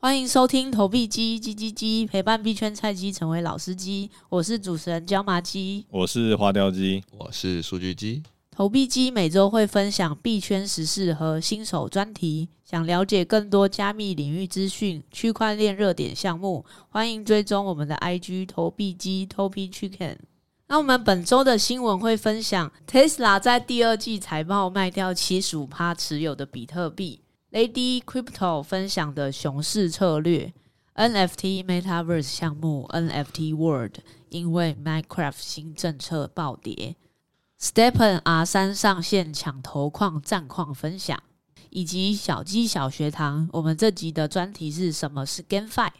[0.00, 4.08] 欢迎收听投币鸡鸡鸡鸡，陪伴币圈菜鸡成为老司机。
[4.28, 8.22] 我是主持人椒麻鸡，我是花雕鸡，我是数据鸡。
[8.52, 12.48] 投币机每周会分享币圈时事和新手专题。
[12.64, 20.18] 想了解更多加密领域资讯、区块链热点项目，欢迎追踪我们的 IG 投币机 Topi Chicken。
[20.68, 27.22] 那我们本周的新闻会分享，Tesla 在第二季财报卖掉七十五趴持有的比特币。
[27.50, 30.52] Lady Crypto 分享的熊市策略
[30.94, 36.96] ，NFT Metaverse 项目 NFT World 因为 Minecraft 新政策暴跌
[37.58, 41.18] ，Stepen R3 上线抢头矿战况分享，
[41.70, 43.48] 以及小鸡小学堂。
[43.54, 45.90] 我们这集的专题是什么是 GameFi？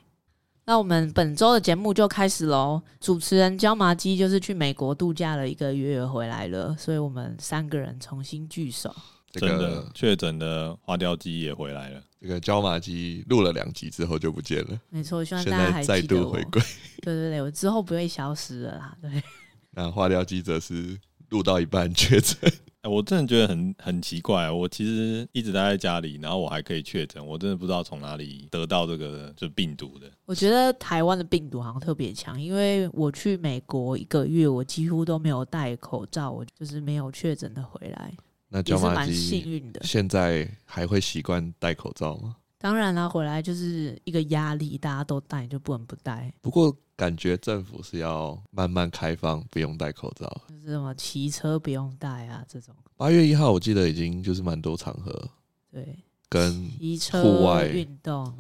[0.66, 2.82] 那我们本周的节目就开始喽。
[3.00, 8.94] 主持人椒麻鸡就是去美国度假了一个月回来了，所以我们三个人重新聚首。
[9.30, 12.02] 这个、真的确诊的花雕鸡也回来了。
[12.20, 16.60] 这个椒麻鸡录了两集之后就不见了，没错，希望大家还再度回归。
[17.02, 18.96] 对对对，我之后不会消失了啦。
[19.00, 19.22] 对，
[19.70, 22.36] 那花雕鸡则是录到一半确诊。
[22.82, 24.48] 哎，我真的觉得很很奇怪。
[24.50, 30.10] 我其实一直待在家里，然后我还可以确诊，我真的不知道从哪里得到这个就病毒的。
[30.26, 38.12] 我觉得台湾的病毒好像特别强，因为我去美国一个月，我几乎都没有戴口罩，我就是没有确诊的回来。
[38.48, 42.36] 那椒麻鸡幸运的，现在还会习惯戴口罩吗？
[42.56, 46.32] 当然啦，回来就是一个压力，大家都戴，就不能不戴。
[46.40, 52.74] 不过感觉政府是要慢慢开放，不用戴口罩，就是什么骑车不用戴啊这种。
[52.96, 55.30] 八月一号我记得已经就是蛮多场合，
[55.70, 58.34] 对，跟骑车户外运动，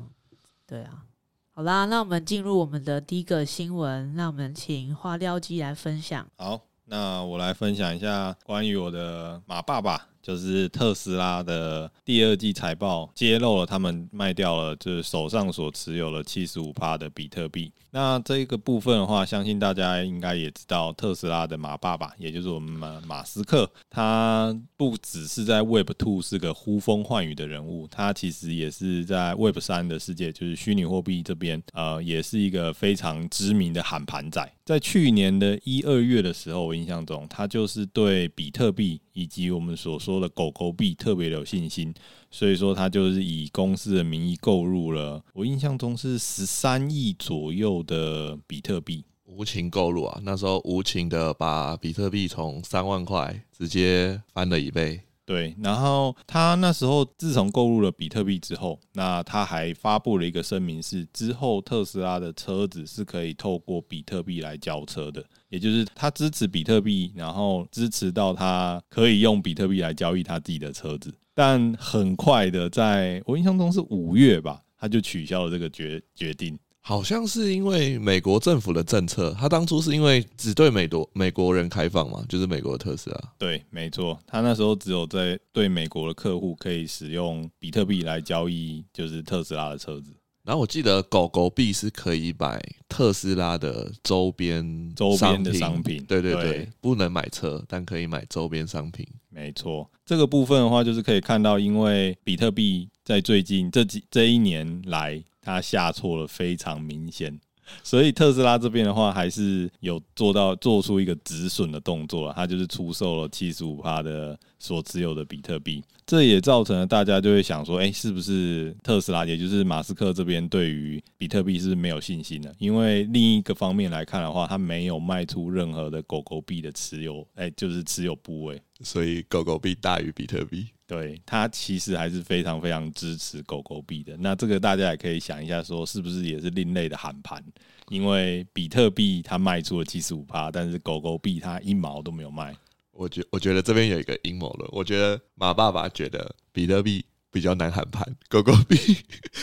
[0.66, 1.04] 对啊。
[1.52, 6.26] 好啦，那我们进入我们的第一个新闻，那我们请花雕鸡来分享。
[6.36, 6.62] 好。
[6.90, 10.06] 那我来分享一下关于我的马爸爸。
[10.28, 17.72] 就是特斯拉的第二季财报揭露了，他们卖掉了就是手上所持有的七十五趴的比特币。
[17.90, 34.46] 那这个部分的话，相信大家应该也知道，特斯拉的马爸爸，也就是我们马马斯克，他不只是在 Web Two 是个呼风唤雨的人物，他其实也是在 Web 三的世界，就是虚拟货币这边，呃，也是一个非常知名的喊盘仔。
[34.66, 41.92] 在去年的一二月的时候，我印象中，他就是对比特币以及我们所说的狗狗币特别有信心，
[42.30, 50.20] 所以说他就是以公司的名义购入了，我印象中是十三亿左右的比特币，无情购入啊！
[50.22, 55.00] 那时候无情的把比特币从三万块直接翻了一倍。
[55.28, 71.12] 对，然后他那时候自从购入了比特币之后，那他还发布了一个声明，是之后特斯拉的车子是可以透过比特币来交车的，也就是他支持比特币，然后支持到他可以用比特币来交易他自己的车子。
[71.34, 76.58] 但很快的，在我印象中是五月吧，他就取消了这个决决定。
[76.88, 83.20] 好像是因为美国政府的政策，他当初是因为只对美国美国人开放嘛，就是美国的特斯拉。
[83.36, 90.14] 对，没错，他那时候只有在对美国的客户可以使用比特币来交易，就是特斯拉的车子。
[90.44, 99.06] 然后我记得狗狗币是可以买特斯拉的周边周边的商品，对对对，对，不能买车，但可以买周边商品。
[99.28, 105.24] 没错，这个部分的话，就是可以看到，因为比特币在最近这几这一年来。
[105.40, 107.40] 它下挫了非常明显，
[107.82, 122.50] 所以特斯拉这边的话还是有做到做出一个止损的动作，它就是出售了七十五趴的所持有的比特币，这也造成了大家就会想说，哎，是不是特斯拉，也就是马斯克这边对于比特币是没有信心的？
[122.58, 130.68] 因为另一个方面来看的话，他没有卖出任何的狗狗币的持有，哎，就是持有部位，所以狗狗币大于比特币。
[130.86, 134.16] 对，他其实还是非常非常支持狗狗币的。
[134.16, 137.44] 那这个大家也可以想一下，说是不是也是另类的喊盘？
[137.90, 142.56] 因为比特币它卖出了七十五趴，但是狗狗币它一毛都没有卖。
[142.98, 144.68] 我觉我觉得这边有一个阴谋论。
[144.72, 148.76] 我觉得马爸爸觉得比特币比较难喊盘，狗狗币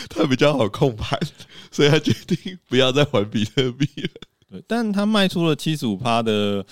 [0.10, 1.18] 它比较好控盘，
[1.72, 4.10] 所以他决定不要再还比特币了。
[4.50, 6.66] 对，但他卖出了七十五趴的。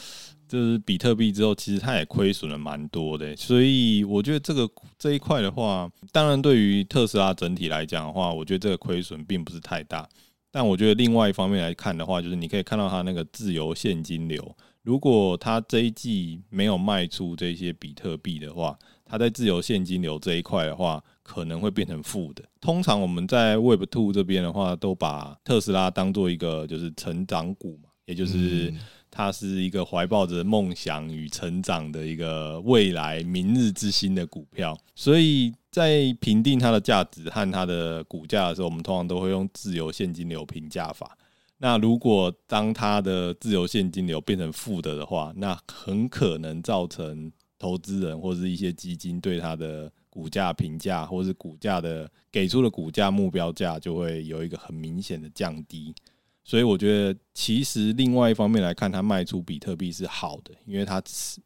[0.46, 4.70] 就是比特币之后，其实它也亏损了蛮多的，所以我觉得这个
[5.00, 10.08] 这一块的话，当然对于特斯拉整体来讲的话，我觉得这个亏损并不是太大。
[10.52, 22.44] 但我觉得另外一方面来看的话，就是你可以看到它那个自由现金流，如果他这一季没有卖出这些比特币的话，它在自由现金流这一块的话，可能会变成负的。
[22.62, 28.74] 通常我们在 Web Two 这边的话，都把特斯拉当做一个就是成长股嘛，也就是。
[29.16, 41.16] 它是一个怀抱着梦想与成长的一个未来明日之星的股票，所以在评定它的价值和它的股价的时候，我们通常都会用自由现金流评价法。
[41.64, 55.96] 那如果当它的自由现金流变成负的的话，那很可能造成投资人或者是一些基金对它的股价评价，或是股价的给出的股价目标价就会有一个很明显的降低。
[56.44, 61.02] 所以我觉得，其实另外一方面来看，它卖出比特币是好的，因为它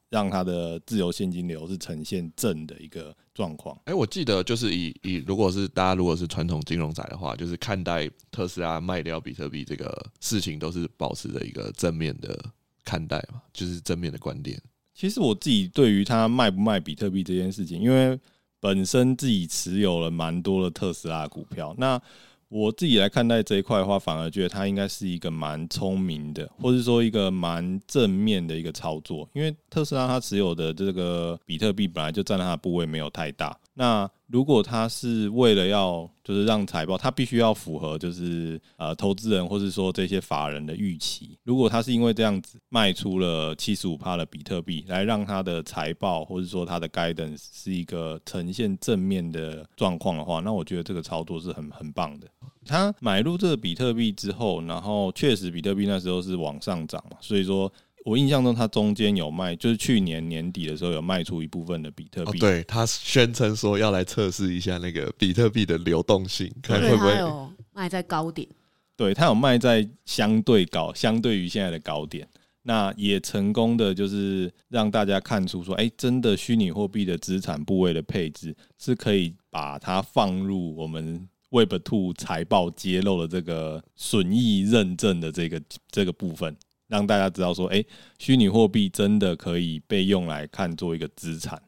[0.10, 3.80] 让它的自由现金流是呈现正的一个状况。
[3.86, 12.44] 哎，我记得就是以以如果是大家如果是传统金融仔的话，就是看待特斯拉卖掉比特币这个事情，都是保持着一个正面的
[12.84, 14.60] 看待嘛，就是正面的观点。
[14.96, 18.20] 其实我自己对于他卖不卖比特币这件事情，因为
[18.60, 22.02] 本身自己持有了蛮多的特斯拉股票，那。
[22.50, 34.10] 我自己来看待这一块的话，反而觉得它应该是一个蛮聪明的，或者说一个蛮正面的一个操作，因为特斯拉它持有的这个比特币本来就占它的部位没有太大，那。
[34.30, 41.40] 如果它是为了要就是让财报，它必须要符合就是呃投资人或是说这些法人的预期。
[41.44, 52.28] 如果他是因为这样子卖出了七十五趴的比特币，来让他的财报或者说他的 guidance 是一个呈现正面的状况的话，那我觉得这个操作是很很棒的。
[52.68, 57.72] 他买入这个比特币之后，然后确实比特币那时候是往上涨嘛，所以说。
[58.06, 62.38] 我印象中，他中间有卖，就是去年年底的时候有卖出一部分的比特币。
[62.38, 68.48] 哦，对，他宣称说要来测试一下那个比特币的流动性，看会不会有卖在高点。
[68.96, 72.26] 对，他有卖在相对高，相对于现在的高点，
[72.62, 86.56] 那也成功的就是让大家看出说，哎，真的虚拟货币的资产部位的配置是可以把它放入我们 Web2 财报揭露了这个损益认证的这个这个部分。
[86.88, 87.84] 让大家知道说，哎，
[88.18, 91.62] 虚拟货币真的可以被用来看作一个资产。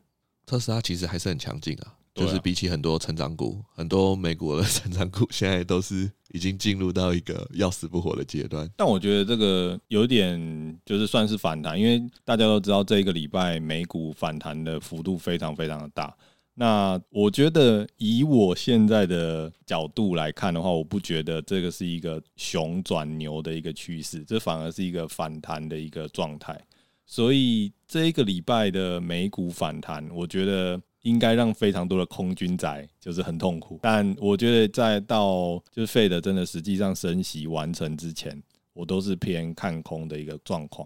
[0.45, 8.65] 特斯拉其实还是很强劲啊，就是比起很多成长股，很多美国的 成长股现在都是已经进入到一个要死不活的阶段。
[8.77, 16.15] 但我觉得这个有点就是算是反弹，因为大家都知道这一个礼拜美股反弹的幅度非常非常的大。
[16.59, 26.61] 那我觉得，以我现在的角度来看的话，我不觉得这个是一个熊转牛的一个趋势，这反而是一个反弹的一个状态。
[27.05, 33.79] 所以这一个礼拜的美股反弹，我觉得应该让非常多的空军仔就是很痛苦。
[33.81, 40.85] 但我觉得在到就是 Fed 真的实际上升息完成之前，我都是偏看空的一个状况。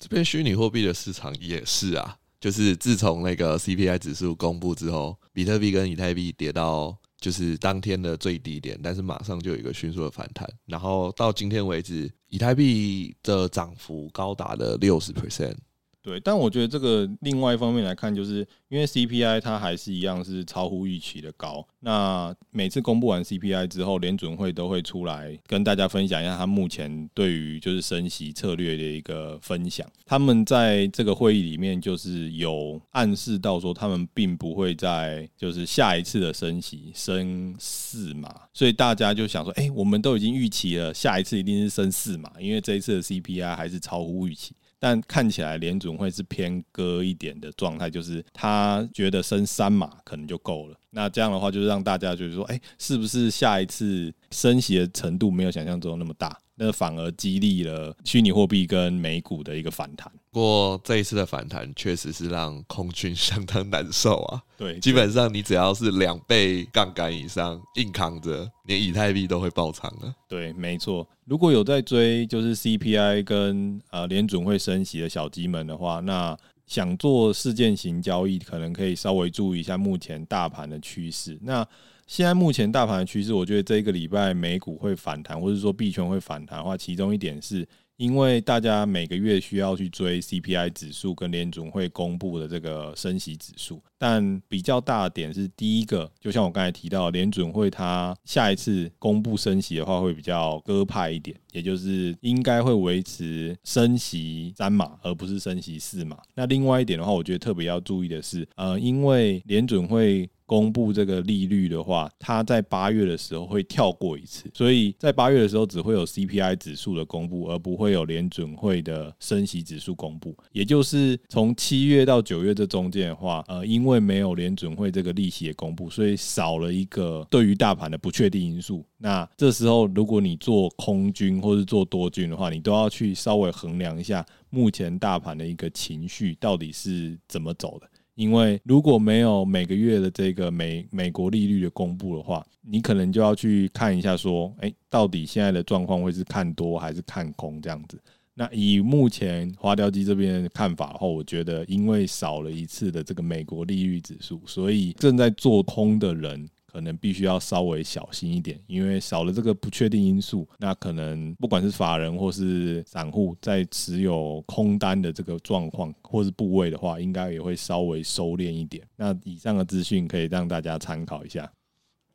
[0.00, 2.18] 这边虚拟货币的市场也是啊。
[2.42, 15.54] 就是自从那个 CPI 指数公布之后，比特币跟以太币跌到就是当天的最低点，但是马上就有一个迅速的反弹，然后到今天为止，以太币的涨幅高达了六十 percent。
[16.02, 21.64] 对，但我觉得这个另外一方面来看，就是因为 CPI 它还是一样是超乎预期的高。
[21.78, 29.88] 那每次公布完 CPI 之后，联准会都会出来跟大家分享一下他目前对于就是升息策略的一个分享。
[30.04, 44.56] 他们在这个会议里面就是有暗示到说，他们并不会在就是下一次的升息升四码，所以大家就想说，哎，我们都已经预期了下一次一定是升四码，因为这一次的 CPI 还是超乎预期。
[44.84, 50.76] 但看起来联准会是偏鸽一点的状态，就是他觉得升三码可能就够了。
[50.90, 56.36] 那这样的话，就是让大家就是说，哎，是不是下一次升息的程度没有想象中那么大？
[56.54, 60.10] 那反而激励了虚拟货币跟美股的一个反弹。
[60.30, 64.42] 不过这一次的反弹确实是让空军相当难受啊。
[64.56, 70.14] 对，基本上你只要是两倍杠杆以上，硬扛着，连以太币都会爆仓了。
[70.28, 71.08] 对，没错。
[71.24, 76.36] 如果有在追就是 CPI 跟呃联准会升息的小鸡们的话，那
[76.66, 81.38] 想做事件型交易，可能可以稍微注意一下目前大盘的趋势。
[81.42, 81.66] 那
[82.06, 87.66] 现在目前大盘的趋势，我觉得这一个礼拜美股会反弹，或者说币圈会反弹的话，其中一点是
[87.96, 106.18] 因为大家每个月需要去追 CPI 指数跟联准会公布的这个升息指数，但比较大的点是第一个，就像我刚才提到，联准会它下一次公布升息的话会比较鸽派一点，也就是应该会维持升息三码，而不是升息四码。
[106.34, 120.36] 那另外一点的话，我觉得特别要注意的是，呃，因为联准会公布这个利率的话，它在八月的时候会跳过一次，所以在八月的时候只会有 CPI 指数的公布，而不会有联准会的升息指数公布。
[120.52, 128.84] 也就是从七月到九月这中间的话，呃，因为没有联准会这个利息的公布，所以少了一个对于大盘的不确定因素。
[128.98, 137.88] 那这时候如果你做空军或是做多军的话，你都要去稍微衡量一下目前大盘的一个情绪到底是怎么走的。
[138.14, 147.98] 因为如果没有每个月的这个美美国利率的公布的话，你可能就要去看一下说，哎，到底现在的状况会是看多还是看空这样子。
[148.34, 168.82] 那以目前花雕机这边看法的话，我觉得因为少了一次的这个美国利率指数，所以正在做空的人可能必须要稍微小心一点，因为少了这个不确定因素，那可能不管是法人或是散户在持有空单的这个状况或是部位的话，应该也会稍微收敛一点。
[168.96, 171.52] 那以上的资讯可以让大家参考一下。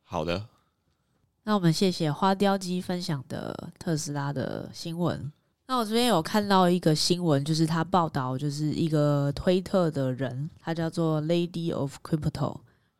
[0.04, 0.44] 好的，
[1.44, 5.32] 那我们谢谢花雕鸡分享的特斯拉的新闻。
[5.70, 12.58] 那我这边有看到一个新闻，就是他报道，就是一个推特的人，他叫做 Lady of Crypto，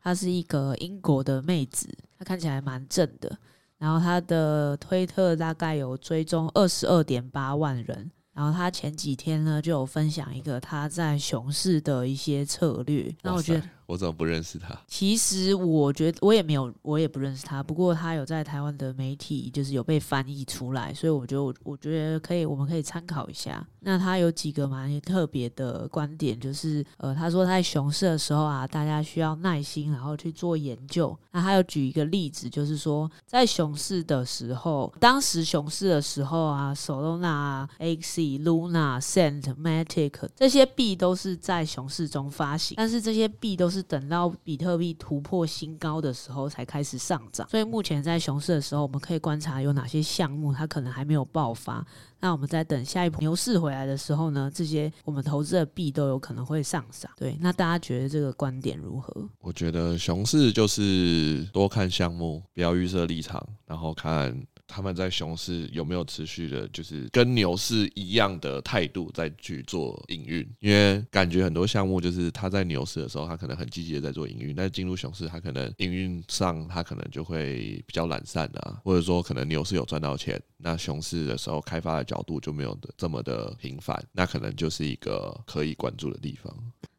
[0.08, 1.86] 她是一个英国的妹子，
[2.18, 3.38] 她看起来蛮正的，
[3.78, 8.10] 然后她的推特大概有追踪二十二点八万人。
[8.32, 13.14] 然后她前几天呢，就有分享一个她在熊市的一些策略。
[13.22, 13.64] 那我觉得。
[13.88, 14.78] 我怎么不认识他？
[14.86, 17.64] 其实我觉得我也没有，我也不认识他。
[17.64, 23.66] 不过他有在台湾的媒体，就是有被翻译出来，所以我觉得我我觉得可以，我们可以参考一下。
[23.80, 31.18] 那他有几个蛮特别的观点，就是呃，他说他在熊市的时候啊，大家需要耐心，然后去做研究。
[31.32, 43.77] 那他有举一个例子，就是说在熊市的时候，当时熊市的时候啊，Solana、AX、Luna、Cent、Matic 这些币都是在熊市中发行，但是这些币都是。
[43.78, 51.86] 是等到比特币突破新高的时候才开始上涨，所以目前在熊市的时候，我们可以观察有哪些项目它可能还没有爆发。
[52.20, 57.12] 那我们在等下一波牛市回来的时候呢，这些我们投资的币都有可能会上涨。
[57.16, 59.30] 对，那大家觉得这个观点如何？
[59.40, 64.36] 我觉得熊市就是多看项目，不要预设立场，然后看。
[64.68, 70.48] 他们在熊市有没有持续的，就是跟牛市一样的态度再去做营运？
[70.60, 86.54] 因为感觉很多项目就是他在牛市的时候，他可能很积极的在做营运，但是进入熊市，他可能营运上他可能就会比较懒散啊， 或者说可能牛市有赚到钱，那熊市的时候开发的角度就没有的这么的频繁，那可能就是一个可以关注的地方。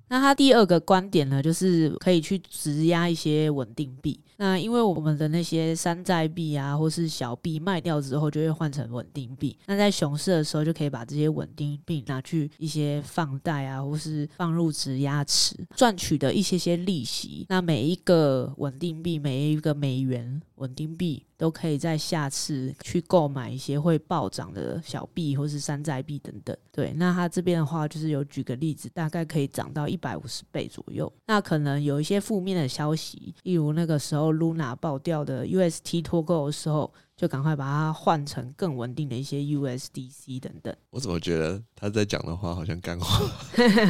[0.08, 4.18] 那他第二个观点呢，就是可以去质押一些稳定币。
[4.38, 9.58] 那因为我们的那些山寨币啊，或是小币卖掉之后，就会换成稳定币。
[9.66, 17.44] 那在熊市的时候，就可以把这些稳定币拿去一些放贷啊，或是放入质押池，赚取的一些些利息。
[17.48, 26.56] 那每一个稳定币，每一个美元稳定币，都可以在下次去购买一些会暴涨的小币或是山寨币等等。
[26.70, 31.12] 对，那他这边的话，就是有举个例子，大概可以涨到一百五十倍左右。
[31.26, 34.27] 那可能有一些负面的消息，例如那个时候。
[34.32, 40.72] Luna 爆掉的 UST 脱钩的时候，就赶快把它换成更稳定的一些 USDC 等等。
[40.90, 43.20] 我怎么觉得他在讲的话好像干话？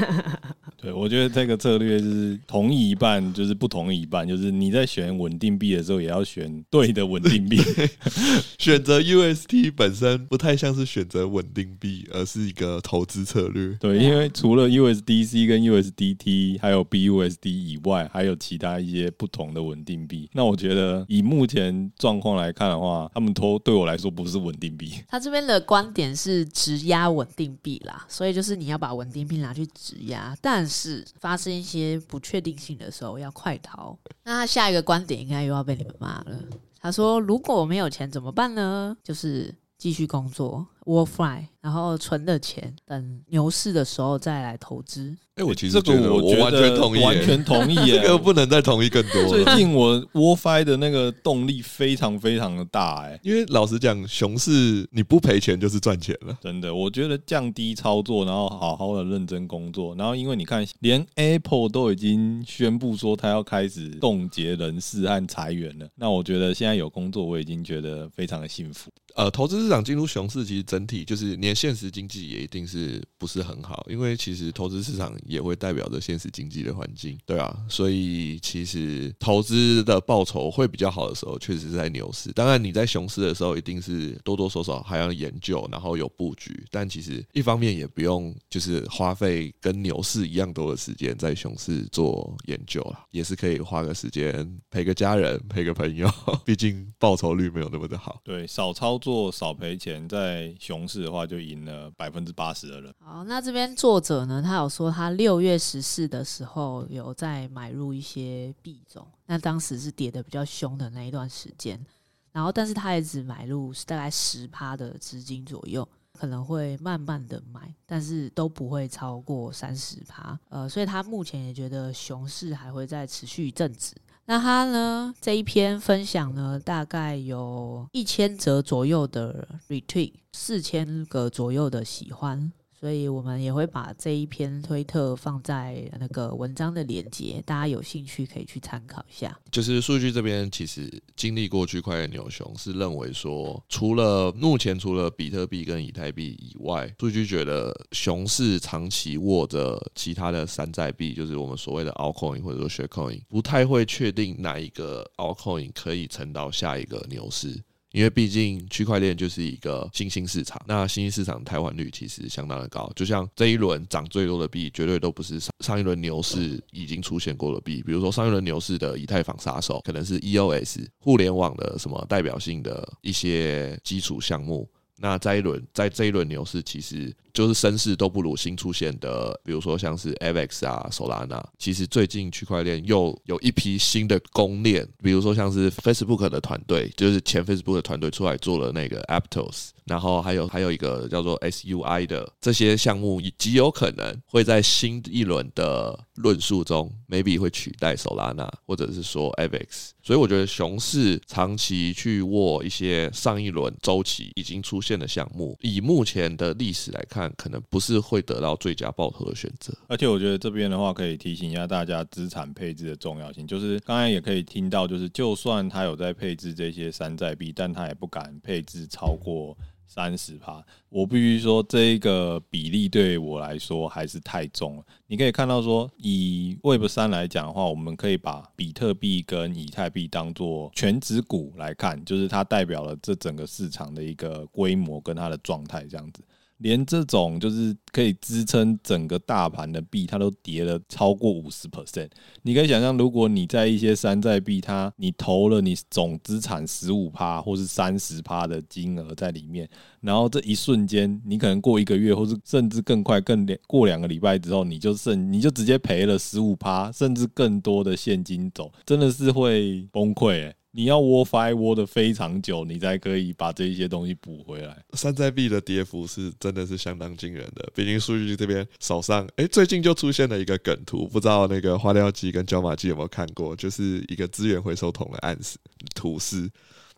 [0.80, 4.26] 对，我觉得这个策略就是同意一半，就是不同意一半。
[4.26, 7.58] 就是你在选稳定币的时候，也要选对的稳定币。
[8.58, 13.76] 选择 UST 本身不太像是选择稳定币，而是一个投资策略。
[13.80, 20.30] 对，因为除了 USDC 跟 USDT 还有 BUSD 以外，还有其他一些不同的稳定币。
[20.32, 25.02] 那我觉得以目前状况来看的话，他们都对我来说不是稳定币。
[25.08, 33.98] 他这边的观点是质押稳定币啦，所以就是你要把稳定币拿去质押，但是发生一些不确定性的时候要快逃。
[34.22, 36.38] 那他下一个观点应该又要被你们骂了。
[36.80, 38.96] 他说：“如果我没有钱怎么办呢？
[39.02, 49.28] 就是继续工作，Work-fine，然后存的钱，等牛市的时候再来投资。”哎，我其实这个我完全同意，完全同意，这个不能再同意更多。
[49.28, 56.74] 最近我 WorldFi 的那个动力非常非常的大，哎，因为老实讲，熊市你不赔钱就是赚钱了，真的。
[56.74, 68.90] 我觉得降低操作，然后好好的认真工作，然后因为你看，连 Apple 都已经宣布说他要开始冻结人事和裁员了，那我觉得现在有工作，我已经觉得非常的幸福。
[69.14, 75.08] 呃，投资市场进入熊市，其实整体就是连现实经济也一定是不是很好，因为其实投资市场。
[75.26, 82.30] 也会代表着现实经济的环境，对啊，所以其实投资的报酬会比较好的时候，确实是在牛市。
[82.32, 86.64] 当然，你在熊市的时候，一定是多多少少还要研究，然后有布局。
[86.70, 96.08] 但其实一方面也不用就是花费跟牛市一样多的时间在熊市做研究了，也是可以花个时间陪个家人，陪个朋友。
[96.44, 98.20] 毕竟报酬率没有那么的好。
[98.24, 102.94] 对，少操作少赔钱，在熊市的话就赢了百分之八十的人。
[102.98, 105.08] 好，那这边作者呢，他有说他。
[105.18, 111.84] 六月十四的时候，有在买入一些币种，那当时是跌得比较凶的那一段时间，
[112.30, 120.38] 然后但是他也只买入大概十趴的资金左右，可能会慢慢的买，但是都不会超过三十趴。
[120.50, 123.96] 呃，所以他目前也觉得熊市还会再持续一阵子。
[124.26, 132.52] 那他呢，这一篇分享呢，大概有一千则左右的 retweet，四千个左右的喜欢。
[132.80, 139.36] 所以我们也会把这一篇推特放在那个文章的链接，大家有兴趣可以去参考一下。
[139.50, 157.60] 就是数据这边其实经历过区块链牛熊，是认为说，除了目前除了比特币跟以太币以外，数据觉得熊市长期握着其他的山寨币，就是我们所谓的 altcoin 或者说 shitcoin，不太会确定哪一个 altcoin 可以撑到下一个牛市。
[157.92, 162.90] 因为毕竟区块链就是一个新兴市场，那新兴市场汰换率其实相当的高。
[162.94, 167.82] 就像这一轮涨最多的币，绝对都不是上上一轮牛市已经出现过的币。
[167.82, 174.68] 比如说上一轮牛市的以太坊杀手，可能是 EOS 互联网的什么代表性的一些基础项目。
[175.00, 181.40] 那这一轮在这一轮牛市，其实就是声势都不如新出现的，比如说像是 AVAX 啊、Solana。
[181.56, 199.90] 其实最近区块链又有一批新的公链，比如说像是 Facebook 的团队，就是前 Facebook 的团队出来做了那个 Aptos，然后还有还有一个叫做 SUI 的这些项目，极有可能会在新一轮的论述中，maybe 会取代 Solana，或者是说 AVAX。
[200.02, 209.72] 所以我觉得熊市长期去握一些上一轮周期已经出现的项目，以目前的历史来看，可能不是会得到最佳报酬的选择。
[209.88, 213.46] 而且我觉得这边的话，可以提醒一下大家资产配置的重要性。
[213.46, 219.56] 就是刚才也可以听到，就是就算他有在配置这些山寨币，但他也不敢配置超过。
[219.90, 224.84] 三十趴，我必须说这一个比例对我来说还是太重了。
[225.06, 236.22] 你可以看到说，以 Web 三来讲的话，我们可以把比特币跟以太币当做全值股来看，就是它代表了这整个市场的一个规模跟它的状态这样子。
[236.58, 242.08] 连这种就是可以支撑整个大盘的币，它都跌了超过五十 percent。
[242.42, 249.68] 你可以想象，如果你在一些山寨币，它你投了你总资产十五趴或是三十趴的金额在里面，
[250.00, 260.52] 然后这一瞬间，你可能过一个月，或是甚至更快，更两过两个礼拜之后，你就剩你就直接赔了十五趴，甚至更多的现金走，真的是会崩溃。
[260.78, 264.80] 你要窝 Fi 窝的非常久，你才可以把这一些东西补回来。
[264.92, 267.68] 山寨币的跌幅是真的是相当惊人的。
[267.74, 273.56] 毕竟数据这边手上，哎、最近就出现了一个梗图，不知道那个花雕鸡跟椒麻鸡有没有看过？
[273.56, 275.58] 就是一个资源回收桶的案子
[275.96, 276.48] 图示。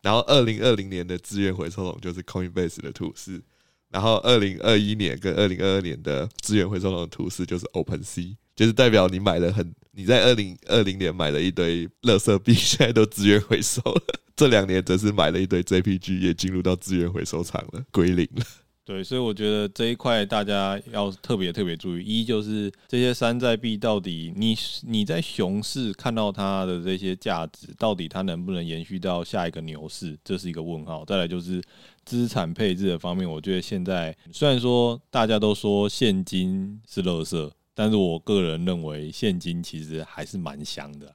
[0.03, 3.41] 然后二零二零年的资源回收桶就是 Coinbase 的图示，
[3.89, 9.73] 然后二零二一年跟二零二二年的资源回收桶的图示就是 OpenSea，就是代表你买了很。
[9.93, 14.01] 你在二零二零年买了一堆垃圾币， 现在都资源回收了。
[14.35, 18.45] 这两年则是买了一堆 JPG，也进入到资源回收场了，归零了。
[18.85, 22.03] 对，所以我觉得这一块大家要特别特别注意。
[22.03, 31.03] 一就是这些山寨币到底你你在熊市看到它的这些价值，到底它能不能延续到下一个牛市，这是一个问号。
[31.03, 31.59] 再来就是
[32.05, 37.51] 资产配置的方面，我觉得现在虽然说大家都说现金是垃圾。
[37.73, 41.13] 但是我个人认为，现金其实还是蛮香的。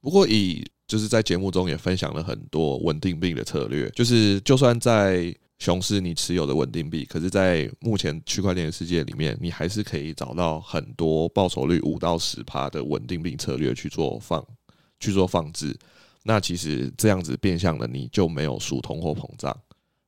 [0.00, 14.44] 不过，以就是在节目中也分享了很多稳定币的策略，就是就算在熊市你持有的稳定币，可是，在目前区块链的世界里面，你还是可以找到很多报酬率五到十趴的稳定币策略去做放
[15.00, 15.74] 去做放置。
[16.24, 19.56] 那其实这样子变相的，你就没有输通货膨胀。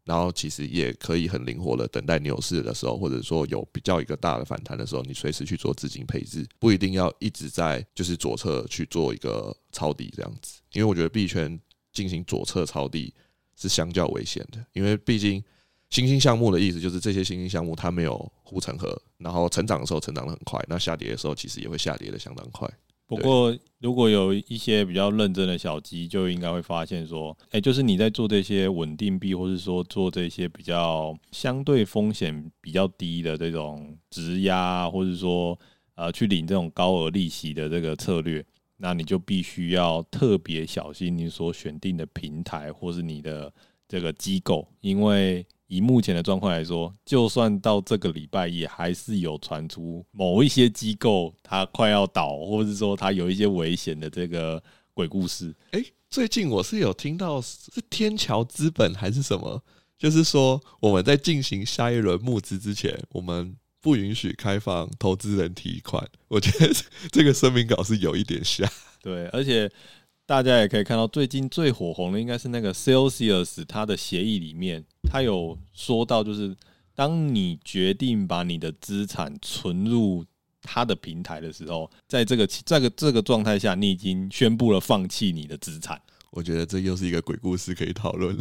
[0.07, 10.61] 然后其实也可以很灵活的等待牛市的时候，或者说有比较一个大的反弹的时候，你随时去做资金配置，不一定要一直在就是左侧去做一个抄底这样子。
[10.73, 11.61] 因为我觉得币圈
[11.93, 13.13] 进行左侧抄底
[13.57, 15.43] 是相较危险的，因为毕竟
[15.91, 22.71] 新兴项目的意思就是这些新兴项目它没有护城河，然后成长的时候成长的很快，那下跌的时候其实也会下跌的相当快。
[23.07, 35.57] 不过，如果有一些比较认真的小鸡，就应该会发现说，哎，就是你在做这些稳定币，或是说做这些比较相对风险比较低的这种质押，或者说
[35.95, 38.45] 呃去领这种高额利息的这个策略，
[38.79, 43.53] 那你就必须要特别小心你所选定的平台或是你的
[43.87, 45.47] 这个机构，因为。
[45.69, 54.63] 以目前的状况来说，就算到这个礼拜，也还是有传出某一些机构它快要倒，或者是说它有一些危险的这个
[54.95, 55.55] 鬼故事。
[55.73, 59.63] 哎，最近我是有听到是天桥资本还是什么，
[59.99, 66.09] 就是说我们在进行下一轮募资之前，我们不允许开放投资人提款。
[66.29, 66.73] 我觉得
[67.11, 68.69] 这个声明稿是有一点像。
[69.03, 69.71] 对，而且。
[70.27, 76.55] 大家也可以看到，最近最火红的应该是那个 Celsius，它的协议里面，它有说到，就是
[76.97, 80.25] 当你决定把你的资产存入
[80.63, 86.01] 它的平台的时候，在这个这个这个状态下，你已经宣布了放弃你的资产。
[86.31, 88.37] 我觉得这又是一个鬼故事可以讨论。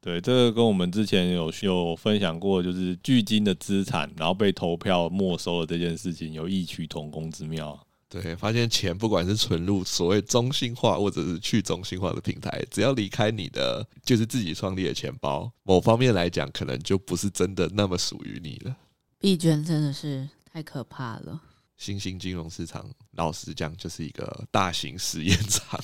[0.00, 7.78] 对，这个跟我们之前有有分享过，就是巨鲸的资产然后被投票没收了这件事情，有异曲同工之妙。
[8.08, 18.76] 对，发现钱不管是存入所谓中心化或者是去中心化的平台，只要离开你的就是自己创立的钱包，某方面来讲，可能就不是真的那么属于你了。
[19.18, 21.40] 币圈真的是太可怕了。
[21.76, 25.80] 新兴金融市场，老实讲，就是一个大型实验场。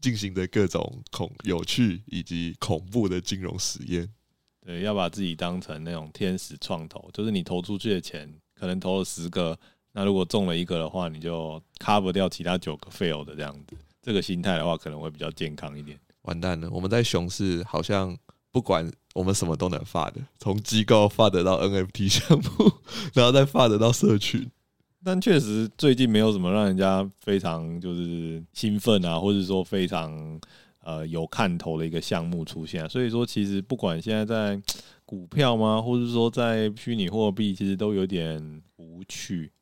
[0.00, 4.06] 进行着各种恐有趣以及恐怖的金融实验，
[4.60, 9.58] 对，要把自己当成那种天使创投，就是你投出去的钱，可能投了十个，
[9.96, 13.76] 那如果中了一个的话，你就 cover 掉其他九个 fail 的这样子。
[14.02, 15.98] 这个心态的话，可能会比较健康一点。
[16.22, 18.14] 完蛋了，我们在熊市好像
[18.50, 22.72] 不管我们什么都能发的，从机构发得到 NFT 项目，
[23.14, 24.50] 然后再发得到社群。
[25.04, 30.40] 但确实最近没有什么让人家非常就是兴奋啊，或者说非常
[30.82, 32.88] 呃有看头的一个项目出现。
[32.88, 34.60] 所以说，其实不管现在在
[35.06, 39.52] 股票吗，或者说在虚拟货币，其实都有点无趣。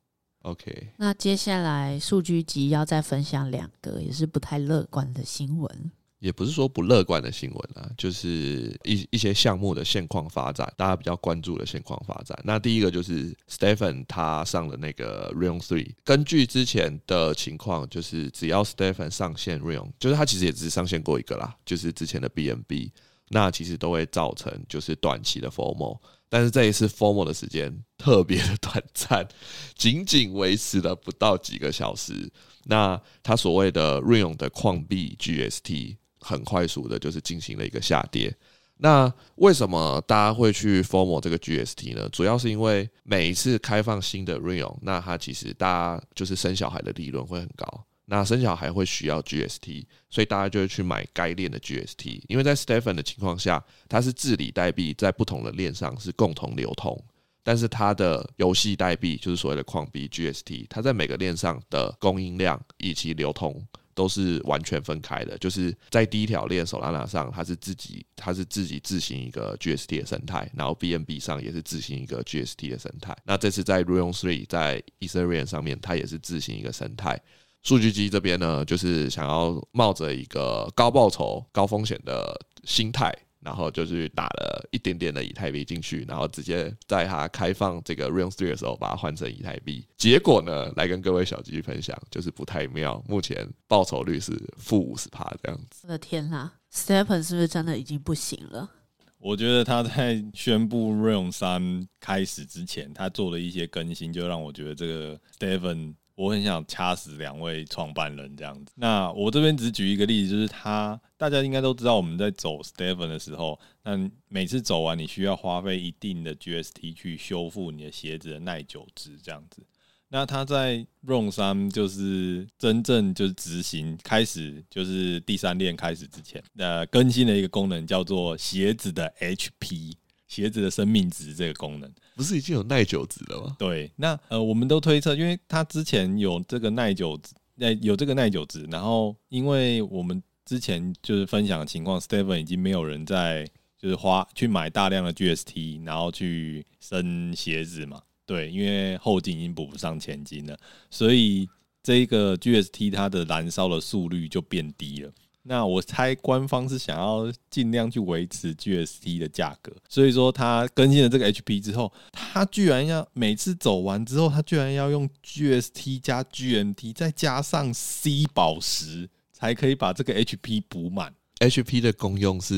[0.42, 5.90] OK，那接下来数据集要再分享两个也是不太乐观的新闻。
[6.18, 12.40] 也不是说不乐观的新闻啊，就是一一些项目的现况发展，大家比较关注的现况发展。
[12.44, 22.92] 那第一个就是 Stephen 他上了那个 Realm Three，根据之前的情况，就是只要 Stephen 上线 Realm，就是他其实也只是上线过一个啦，就是之前的 BNB，
[23.32, 29.26] 那其实都会造成就是短期的 FOMO，但是这一次 FOMO 的时间特别的短暂，
[29.74, 32.30] 仅仅维持了不到几个小时。
[32.66, 35.96] 那他所谓的 real 的矿币 GST。
[36.24, 38.32] 很快速的，就是进行了一个下跌。
[38.76, 42.08] 那为什么大家会去 FOMO 这个 GST 呢？
[42.10, 47.84] 主要是因为每一次开放新的 real，那它其实大家就是生小孩的利润会很高。
[48.14, 52.22] 那生小孩会需要 GST，所以大家就会去买该链的 GST。
[52.28, 57.02] 因为在 Stephen 的情况下，它是治理代币在不同的链上是共同流通，
[57.42, 63.66] 但是它的游戏代币就是所谓的矿币 GST，它在每个链上的供应量以及流通。
[63.94, 73.14] 都是完全分开的，就是在第一条链 Solana 上，它是自己，它是自己自行一个 GST 的生态，然后 BNB 上也是自行一个 GST 的生态。
[73.22, 77.20] 那这次在 Realm Three 在 Ethereum 上面，它也是自行一个生态。
[77.62, 83.12] 数据机这边呢，就是想要冒着一个高报酬、高风险的心态。
[83.44, 89.84] 然后就去打了一点点的以太币进去，然后直接在它开放这个 Realm Three 的时候，把它换成以太币。
[89.96, 93.02] 结果呢，来跟各位小鸡分享，就是不太妙。
[93.08, 95.80] 目前报酬率是负五十趴这样子。
[95.82, 98.70] 我的天哪，Stephen 是不是真的已经不行了？
[99.18, 105.94] 我觉得他在宣布 Realm 三开始之前，他做了一些更新，就让我觉得这个 Stephen。
[106.14, 108.72] 我很想掐死两位创办人这样子。
[108.76, 119.62] 那我这边只举一个例子，就是他大家应该都知道，我们在走 Stephen 的时候，那每次走完，你需要花费一定的 GST 去修复你的鞋子的耐久值这样子。
[120.08, 129.94] 那他在 Realm 三就是真正就是执行开始，就是第三链开始之前，呃，更新了一个功能，叫做鞋子的 HP。
[130.28, 133.56] 鞋子的生命值这个功能不是已经有耐久值了吗？
[133.58, 143.48] 对，那呃，我们都推测，因为它之前有这个耐久值，呃，有这个耐久值，然后因为我们之前就是分享的情况，Stephen 已经没有人在
[143.78, 150.58] 就是花去买大量的 GST，然后去升鞋子嘛，对，因为后劲已经补不上前金了，
[150.90, 151.48] 所以
[151.82, 155.10] 这个 GST 它的燃烧的速率就变低了。
[155.44, 171.12] 那我猜官方是想要尽量去维持 GST 的价格，所以说他更新了这个 HP 之后，他居然要每次走完之后，他居然要用 GST 加 GMT 再加上 C 宝石，才可以把这个 HP 补满。
[171.40, 172.54] HP 的功用是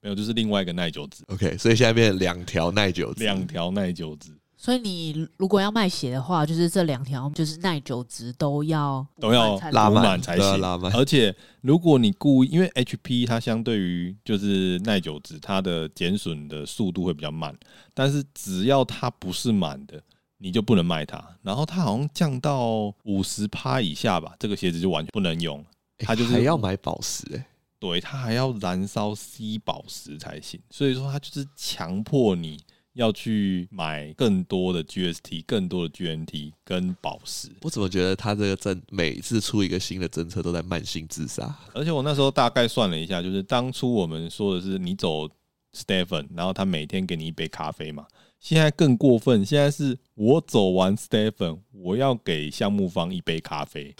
[0.00, 1.24] 没有，就是另外一个耐久值。
[1.26, 4.30] OK，所以现在变成两条耐久值，两条耐久值。
[4.60, 10.60] 所以你如果要卖鞋的话，就是这两条就是耐久值都要都要拉满才行。
[10.60, 10.92] 拉满。
[10.96, 17.56] 而且如果你故意，因为 HP 它相对于就是耐久值，它的减损的速度会比较慢。
[17.94, 20.02] 但是只要它不是满的，
[20.38, 21.24] 你就不能卖它。
[21.42, 25.64] 然后它好像降到五十趴以下吧，这个鞋子就完全不能用。
[25.98, 27.46] 它就是还要买宝石哎，
[27.78, 30.60] 对，它还要燃烧 C 宝石才行。
[30.68, 32.58] 所以说它就是强迫你。
[32.98, 37.48] 要去买更多的 GST、更多的 GNT 跟宝石。
[37.62, 41.56] 我怎么觉得他这个政每次出一个新的政策都在慢性自杀？
[41.72, 45.28] 而且我那时候大概算了一下，就是当初我们说的是你走
[45.72, 48.04] Stephen，然后他每天给你一杯咖啡嘛。
[48.40, 53.94] 现在更过分，现在是我走完 Stephen，我要给项目方一杯咖啡。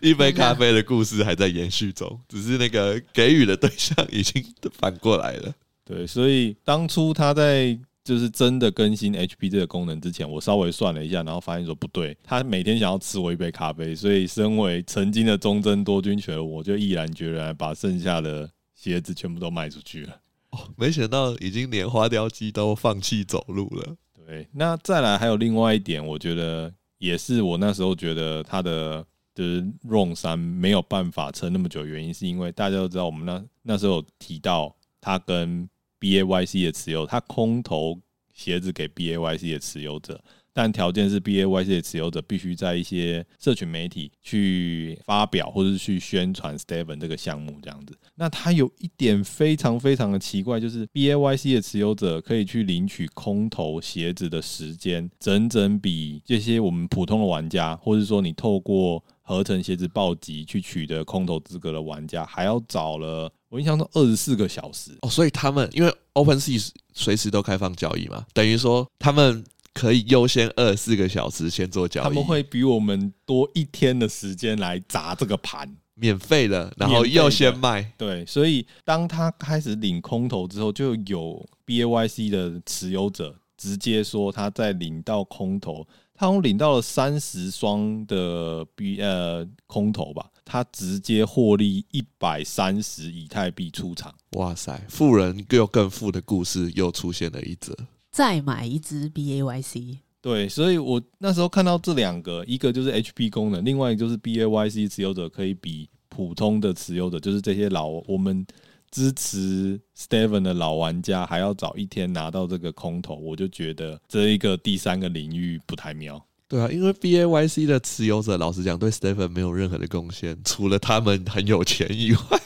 [0.00, 5.52] 一杯咖啡的故事还在延续中，只是那个给予的对象已经反过来了。
[5.86, 20.20] 对，所以当初他在就是真的更新 HP 这个功能之前，我稍微算了一下，然后发现说不对，他每天想要吃我一杯咖啡，所以身为曾经的忠贞多军犬，我就毅然决然把剩下的鞋子全部都卖出去了。
[20.50, 23.96] 哦，没想到已经连花雕鸡都放弃走路了。
[24.26, 29.06] 对，那再来还有另外一点，我觉得也是我那时候觉得他的。
[29.36, 35.68] 就是 Roam 三没有办法撑那么久，原因是因为大家都知道，我们那那时候有提到他跟
[36.06, 37.98] BAYC 的持有，他空投
[38.32, 40.22] 鞋子给 BAYC 的持有者。
[40.52, 47.94] 但条件是 BAYC 的持有者必须在一些社群媒体去发表，或者去宣传 Steven 这个项目这样子。
[48.14, 63.30] 那他有一点非常非常的奇怪，就是 BAYC 的持有者可以去领取空投鞋子的时间，整整比这些我们普通的玩家，或者说你透过合成鞋子暴击去取得空投资格的玩家，还要早了。
[63.48, 65.08] 我印象中二十四个小时哦。
[65.08, 69.44] 所以他们因为 OpenSea 随时都开放交易嘛，等于说他们。
[69.76, 77.92] 可以优先二十四个小时先做交易，他们会比我们多一天的时间来砸这个盘，免费的，然后又先卖。
[77.98, 94.14] 对，所以当他开始领空投之后，就有 BAYC 的持有者直接说他在领到空投，他好像领到了三十双的 B 呃空投吧，他直接获利一百三十以太币出场。
[94.32, 97.76] 哇塞，富人又更富的故事又出现了一则。
[98.10, 108.46] 再买一支 BAYC，对，所以我那时候看到这两个，一个就是 HP 功能，另外一个就是 BAYC 持有者可以比普通的持有者，就是这些老我们
[108.90, 116.24] 支持 Steven 的老玩家还要早一天拿到这个空投，我就觉得这一个第三个领域不太妙。
[116.48, 122.40] 对啊，因为 BAYC 的持有者老实讲对 Steven 没有任何的贡献，除了他们很有钱以外。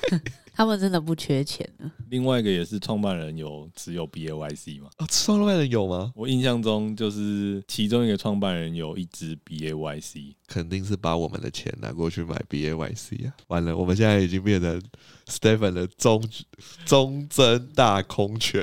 [0.61, 1.91] 他们真的不缺钱呢。
[2.11, 4.91] 另外一个也是创办人有持有 BAYC 吗？
[4.99, 6.13] 啊，创办人有吗？
[6.15, 13.33] 我印象中就是其中一个创办人有一支 BAYC，肯定是把我们的钱拿过去买 BAYC 啊！
[13.47, 14.79] 完了，我们现在已经变成
[15.27, 16.23] Stephen 的忠
[16.85, 18.63] 忠贞大空犬。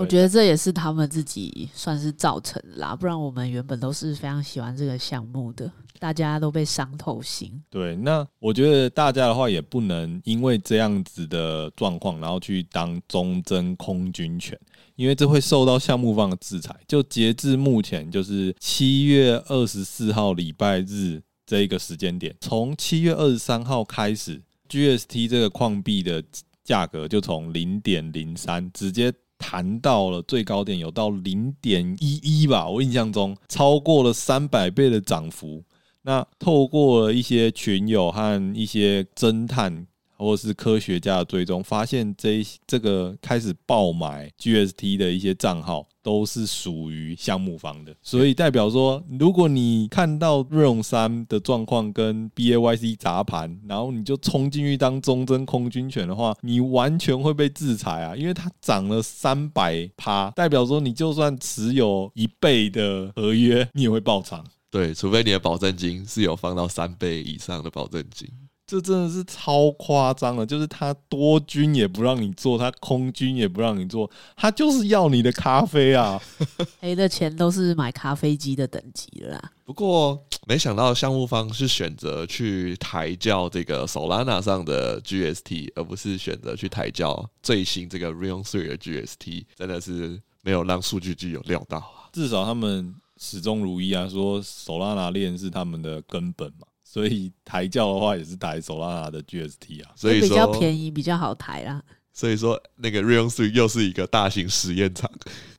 [0.00, 7.62] 我觉得这也是他们自己算是造成的啦，不然我们原本都是非常喜欢这个项目的，大家都被伤透心。
[7.68, 14.58] 对，那我觉得大家的话也不能因为这样子的状况，然后去当忠贞空军犬，
[14.96, 16.74] 因为这会受到项目方的制裁。
[16.88, 26.24] 就截至目前，就是七月二十四号礼拜日这一个时间点，从七月二十三号开始，GST 这个矿币的
[26.64, 29.12] 价格就从零点零三直接。
[29.40, 35.64] 谈到了最高点有到零点一一吧，我印象中超过了三百倍的涨幅。
[36.02, 39.86] 那透过了一些群友和一些侦探
[40.20, 45.86] 或是科学家的追踪，发现这这个开始爆买 GST 的一些账号。
[46.02, 58.16] 都是属于项目方的，所以代表说，如果你看到 Roam 三的状况跟 BAYC 砸盘，然后你就冲进去当忠贞空军犬的话，你完全会被制裁啊！
[58.16, 64.42] 因为它涨了三百趴，代表说你就算持有一倍的合约，你也会爆仓。
[64.70, 68.26] 对，除非你的保证金是有放到三倍以上的保证金。
[68.70, 76.22] 这真的是超夸张了，就是他多军也不让你做，他空军也不让你做，他就是要你的咖啡啊！
[76.80, 79.52] 赔的钱都是买咖啡机的等级了啦。
[79.64, 92.06] 不过没想到项目方是选择去抬轿这个 Solana 上的 GST，而不是选择去抬轿最新这个 Realm Three 的 GST，真的是没有让数据机有料到啊！
[92.12, 96.68] 至少他们始终如一啊，说 Solana 链是他们的根本嘛。
[96.92, 101.80] 所以抬轿的话也是抬 Solana 的 GST 啊，所以比较便宜，比较好抬啦。
[102.12, 105.08] 所以说那个 Realm Three 又是一个大型实验场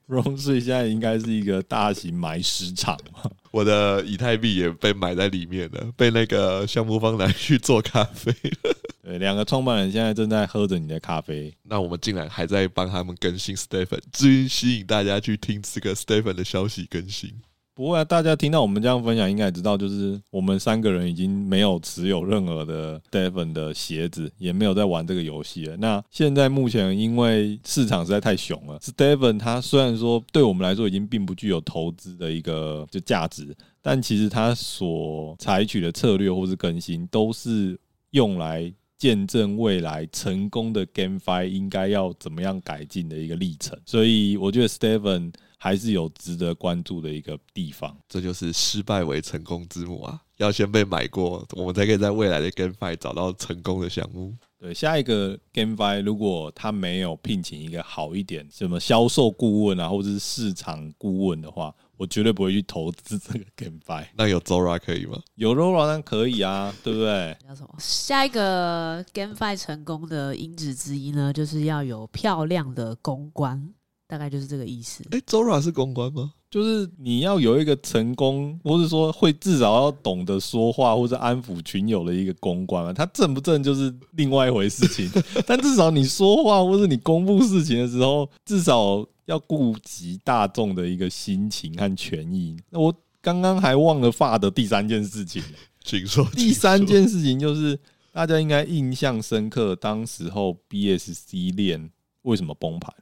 [0.08, 3.30] ，Realm Three 现在应该是一个大型埋尸场嘛。
[3.50, 8.76] 我的以太币也被埋在里面了，被那个项目方拿去做咖啡了。
[9.02, 17.32] 对，两个创办人现在正在喝着你的咖啡，那我们竟然还在帮他们更新 Stephen，至于吸引大家去听这个 Stephen 的消息更新。
[17.74, 25.76] 不会啊，大家听到我们这样分享，应该也知道，就是我们三个人已经没有持有任何的 Stephen 的鞋子，也没有在玩这个游戏了。
[25.78, 37.78] 那现在目前因为市场实在太熊了，Stephen 它虽然说对我们来说已经并不具有投资的一个就价值，但其实它所采取的策略或是更新，都是
[38.10, 43.78] 用来见证未来成功的 GameFi 应该要怎么样改进的一个历程。
[43.86, 45.32] 所以我觉得 Stephen
[45.62, 47.96] 还是有值得关注的一个地方。
[48.08, 50.20] 这就是失败为成功之母啊！
[50.38, 54.34] 要先被买过，我们才可以在未来的 GameFi 找到成功的项目。
[54.58, 64.08] 对，下一个 GameFi 如果他没有聘请一个好一点，什么销售顾问啊，或者是市场顾问的话，我绝对不会去投资这个 GameFi。
[64.16, 65.22] 那有 Zora 可以吗？
[65.36, 67.36] 有 Zora 那可以啊，对不对？
[67.46, 67.68] 叫什么？
[67.78, 73.72] 下一个 GameFi 成功的因子之一呢，就是要有漂亮的公关，
[74.12, 75.02] 大概就是这个意思。
[75.10, 76.34] 哎，Zora 是公关吗？
[76.50, 82.92] 就是你要有一个成功，或是说会至少要懂得说话，或者安抚群友的一个公关啊。
[82.92, 85.10] 他正不正就是另外一回事情，
[85.48, 92.54] 但至少你说话或是你公布事情的时候，至少要顾及大众的一个心情和权益。
[92.68, 95.42] 那我刚刚还忘了发的第三件事情，
[95.82, 96.22] 请说。
[96.32, 97.80] 第三件事情就是
[98.12, 101.90] 大家应该印象深刻，当时候 BSC 链
[102.24, 102.92] 为什么崩盘？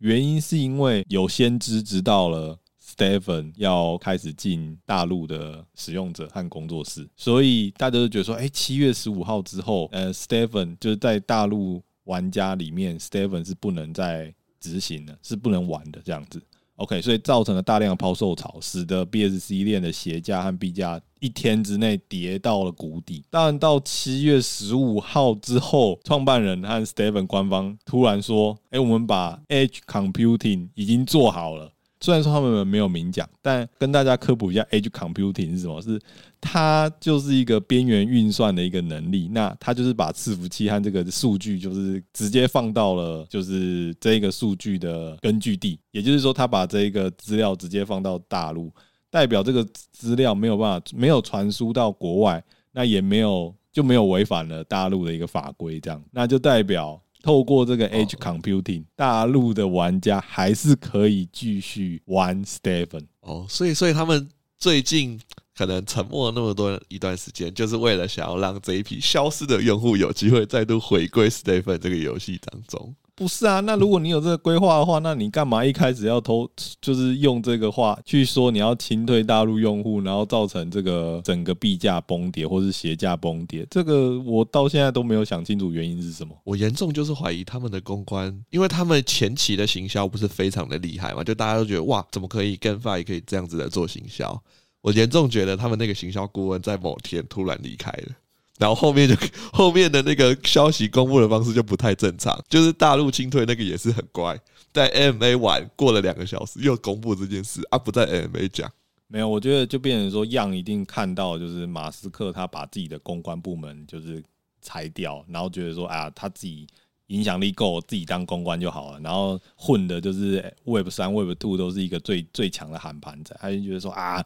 [0.00, 2.58] 原因是因为有先知知道了。
[2.82, 16.42] Stephen 要开始进大陆的使用者和工作室，所以大家都觉得说，哎，七月十五号之后，呃，Stephen 就是在大陆玩家里面，Stephen 是不能再执行的，是不能玩的这样子。
[16.80, 23.22] OK，所以造成了大量的抛售潮，使得 BSC 链的鞋价和币价一天之内跌到了谷底。
[23.28, 31.70] 但，到七月十五号之后，创办人和 Steven 官方突然说，哎，我们把 Edge Computing 已经做好了。
[32.02, 35.82] 虽然说他们没有明讲，但跟大家科普一下，Edge Computing 是什么？
[35.82, 36.00] 是
[36.40, 39.28] 它就是一个边缘运算的一个能力。
[39.28, 45.78] 那它就是把伺服器和这个数据，就是直接放到了就是这个数据的根据地。
[45.90, 48.72] 也就是说，它把这个资料直接放到大陆，
[49.10, 55.78] 代表这个资料没有办法没有传输到国外，那也没有就没有违反了大陆的一个法规。
[55.78, 56.98] 这样，那就代表。
[57.22, 64.28] 透过这个 Edge Computing，大陆的玩家还是可以继续玩 Stephen 哦，所以所以他们
[64.58, 65.20] 最近
[65.56, 72.94] 可能沉默了那么多一段时间，就是为了想要让这一批消失的用户有机会再度回归 Stephen 这个游戏当中。
[73.20, 76.48] 不是啊，那如果你有这个规划的话，那你干嘛一开始要偷，
[76.80, 83.66] 就是用这个话去说你要清退大陆用户，然后造成这个整个币价崩跌或是鞋价崩跌？
[83.70, 86.34] 这个我到现在都没有想清楚原因是什么。
[86.44, 94.42] 我严重就是怀疑他们的公关，因为他们前期的行销不是非常的厉害嘛，就大家都觉得哇，怎么可以 GameFi 可以这样子的做行销？
[94.80, 98.14] 我严重觉得他们那个行销顾问在某天突然离开了。
[98.60, 99.16] 然后后面就
[99.54, 104.38] 后面的那个消息公布的方式就不太正常，就是大陆清退那个也是很乖，
[104.70, 108.70] 在 MA 玩过了两个小时又公布这件事啊，不在 MA 讲。
[109.06, 114.22] 没有，我觉得就变成说样一定看到，就是马斯克他把自己的公关部门就是
[114.60, 116.68] 裁掉，然后觉得说啊，他自己
[117.06, 124.22] 影响力够，自己当公关就好了，然后混的就是 Web 三、Web two 都是一个最最强的喊盘仔，他就觉得说啊。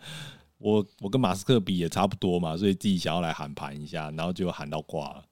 [0.65, 5.25] 我我跟马斯克比也差不多嘛，所以自己想要来喊盘一下，然后就喊到挂了，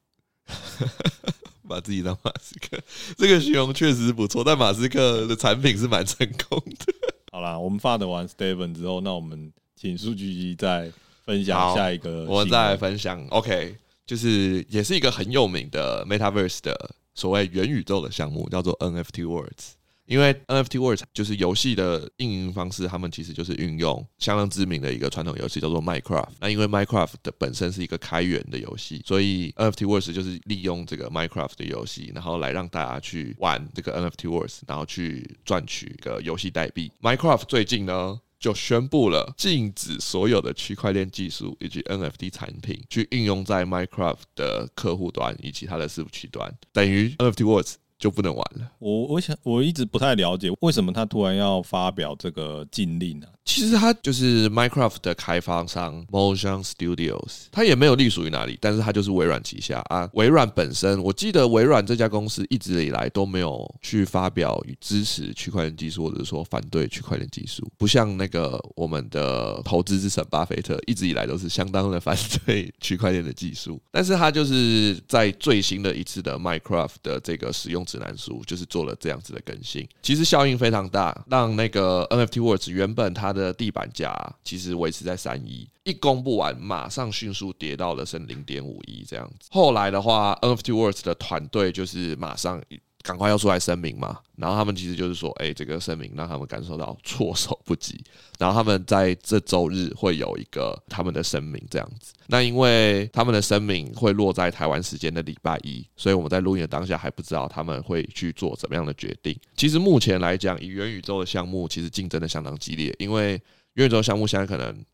[1.66, 2.78] 把自己当马斯克，
[3.16, 4.44] 这个形容确实不错。
[4.44, 6.18] 但马斯克的产品是蛮成
[6.50, 6.94] 功的。
[7.32, 10.92] 好啦，我们发的完 Stephen 之后，那我们请数据机再
[11.24, 12.26] 分享下一个。
[12.26, 19.76] 我们再来分享，OK，就是也是一个很有名的 Metaverse 的所谓元宇宙的项目，叫做 NFT Worlds。
[20.06, 26.28] 因为 NFT Words 就是游戏的运营方式，他们其实就是运用相当知名的一个传统游戏叫做 Minecraft。
[26.40, 36.90] 那因为 Minecraft 的本身是一个开源的游戏，所以 NFT Words 就是利用这个 Minecraft 的游戏，然后来让大家去玩这个 NFT Words，然后去赚取一个游戏代币。
[37.00, 47.74] Minecraft 最近呢就宣布了禁止所有的区块链技术以及 NFT 产品去应用在 Minecraft 的客户端以及它的伺服器端，等于 NFT Words。
[48.02, 48.68] 就不能玩了。
[48.80, 53.28] 我我想我一直不太了解为什么他突然要发表这个禁令呢？
[53.44, 60.08] 其实他就是 Minecraft 的开发商 Mojang Studios，他也没有隶属于哪里，但是他就是微软旗下啊。
[60.14, 73.80] 微软本身，我记得微软这家公司一直以来都没有去发表与支持区块链技术，或者说反对区块链技术，不像那个我们的投资之神巴菲特一直以来都是相当的反对区块链的技术。
[73.92, 89.48] 但是他就是在最新的一次的 Minecraft 的这个使用指南书，就是做了这样子的更新，其实效应非常大，让那个 NFT Worlds 原本它的地板价其实维持在三亿，一公布完马上迅速跌到了剩零点五亿这样子。
[89.50, 92.62] 后来的话，NFT Worlds 的团队就是马上
[93.02, 94.18] 赶快要出来声明嘛。
[94.36, 98.02] 然后他们其实就是说，哎、这个声明让他们感受到措手不及。
[98.38, 102.12] 然后他们在这周日会有一个他们的声明这样子。
[102.26, 109.38] 那因为他们的声明会落在台湾时间的礼拜一，所以我们在录音的当下还不知道他们会去做怎么样的决定。
[109.56, 113.40] 其实目前来讲，以元宇宙的项目，其实竞争的相当激烈，因为
[113.74, 114.84] 元宇宙项目现在可能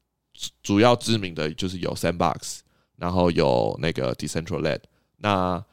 [0.63, 2.61] 主要知名的就是有 Sandbox。
[3.01, 4.81] 然后有那个 Decentraland，
[5.19, 5.65] 那